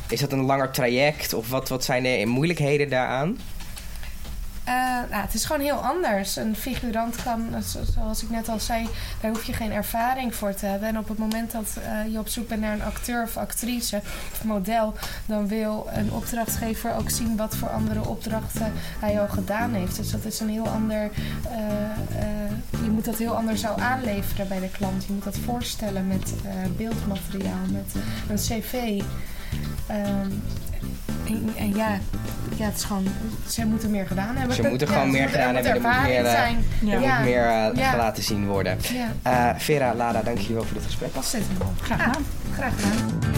Is 0.09 0.19
dat 0.19 0.31
een 0.31 0.45
langer 0.45 0.71
traject 0.71 1.33
of 1.33 1.49
wat, 1.49 1.69
wat 1.69 1.83
zijn 1.83 2.03
de 2.03 2.23
moeilijkheden 2.25 2.89
daaraan? 2.89 3.37
Eh, 5.03 5.09
nou, 5.11 5.21
het 5.23 5.33
is 5.33 5.45
gewoon 5.45 5.61
heel 5.61 5.75
anders. 5.85 6.35
Een 6.35 6.55
figurant 6.55 7.23
kan, 7.23 7.63
zo- 7.67 7.79
zoals 7.93 8.23
ik 8.23 8.29
net 8.29 8.49
al 8.49 8.59
zei, 8.59 8.87
daar 9.21 9.31
hoef 9.31 9.43
je 9.43 9.53
geen 9.53 9.71
ervaring 9.71 10.35
voor 10.35 10.53
te 10.53 10.65
hebben. 10.65 10.87
En 10.89 10.97
op 10.97 11.07
het 11.07 11.17
moment 11.17 11.51
dat 11.51 11.77
eh, 11.83 12.11
je 12.11 12.19
op 12.19 12.27
zoek 12.27 12.47
bent 12.47 12.61
naar 12.61 12.73
een 12.73 12.83
acteur 12.83 13.23
of 13.23 13.37
actrice 13.37 14.01
of 14.31 14.43
model, 14.43 14.93
dan 15.25 15.47
wil 15.47 15.87
een 15.93 16.11
opdrachtgever 16.11 16.95
ook 16.95 17.09
zien 17.09 17.35
wat 17.37 17.55
voor 17.55 17.69
andere 17.69 18.07
opdrachten 18.07 18.73
hij 18.99 19.21
al 19.21 19.27
gedaan 19.27 19.73
heeft. 19.73 19.95
Dus 19.95 20.11
dat 20.11 20.25
is 20.25 20.39
een 20.39 20.49
heel 20.49 20.67
ander. 20.67 21.09
eh, 21.51 22.25
je 22.83 22.89
moet 22.93 23.05
dat 23.05 23.15
heel 23.17 23.35
anders 23.35 23.65
aanleveren 23.65 24.47
bij 24.47 24.59
de 24.59 24.69
klant. 24.71 25.05
Je 25.05 25.13
moet 25.13 25.23
dat 25.23 25.37
voorstellen 25.45 26.07
met 26.07 26.33
beeldmateriaal, 26.77 27.65
met 27.71 27.93
een 28.29 28.35
cv. 28.61 29.01
Ehm, 29.87 30.29
en, 31.27 31.49
en 31.57 31.75
ja, 31.75 31.89
ja, 32.55 32.65
het 32.65 32.75
is 32.77 32.83
gewoon, 32.83 33.05
ze 33.49 33.65
moeten 33.65 33.91
meer 33.91 34.07
gedaan 34.07 34.35
hebben. 34.35 34.55
Ze 34.55 34.61
moeten 34.69 34.87
Ja, 34.87 34.93
gewoon 34.93 35.11
meer 35.11 35.29
gedaan 35.29 35.53
hebben, 35.55 35.73
er 35.73 35.81
moet 35.81 36.01
meer, 36.03 36.25
eh, 36.25 36.31
zijn. 36.31 36.65
Ja. 36.81 36.93
Er 36.93 37.01
Ja. 37.01 37.15
moet 37.15 37.25
meer 37.25 37.45
eh, 37.45 37.69
Ja. 37.75 37.95
laten 37.97 38.23
zien 38.23 38.45
worden. 38.47 38.77
Ja, 38.93 39.11
Eh, 39.31 39.59
Vera, 39.59 39.93
Lara, 39.95 40.21
dank 40.21 40.37
jullie 40.37 40.55
wel 40.55 40.63
voor 40.63 40.73
dit 40.77 40.85
gesprek. 40.85 41.13
dat 41.13 41.25
zit 41.25 41.41
hem 41.47 41.61
al. 41.61 41.73
Graag 41.81 41.99
gedaan. 42.03 42.25
Graag 42.53 42.73
gedaan. 42.75 43.36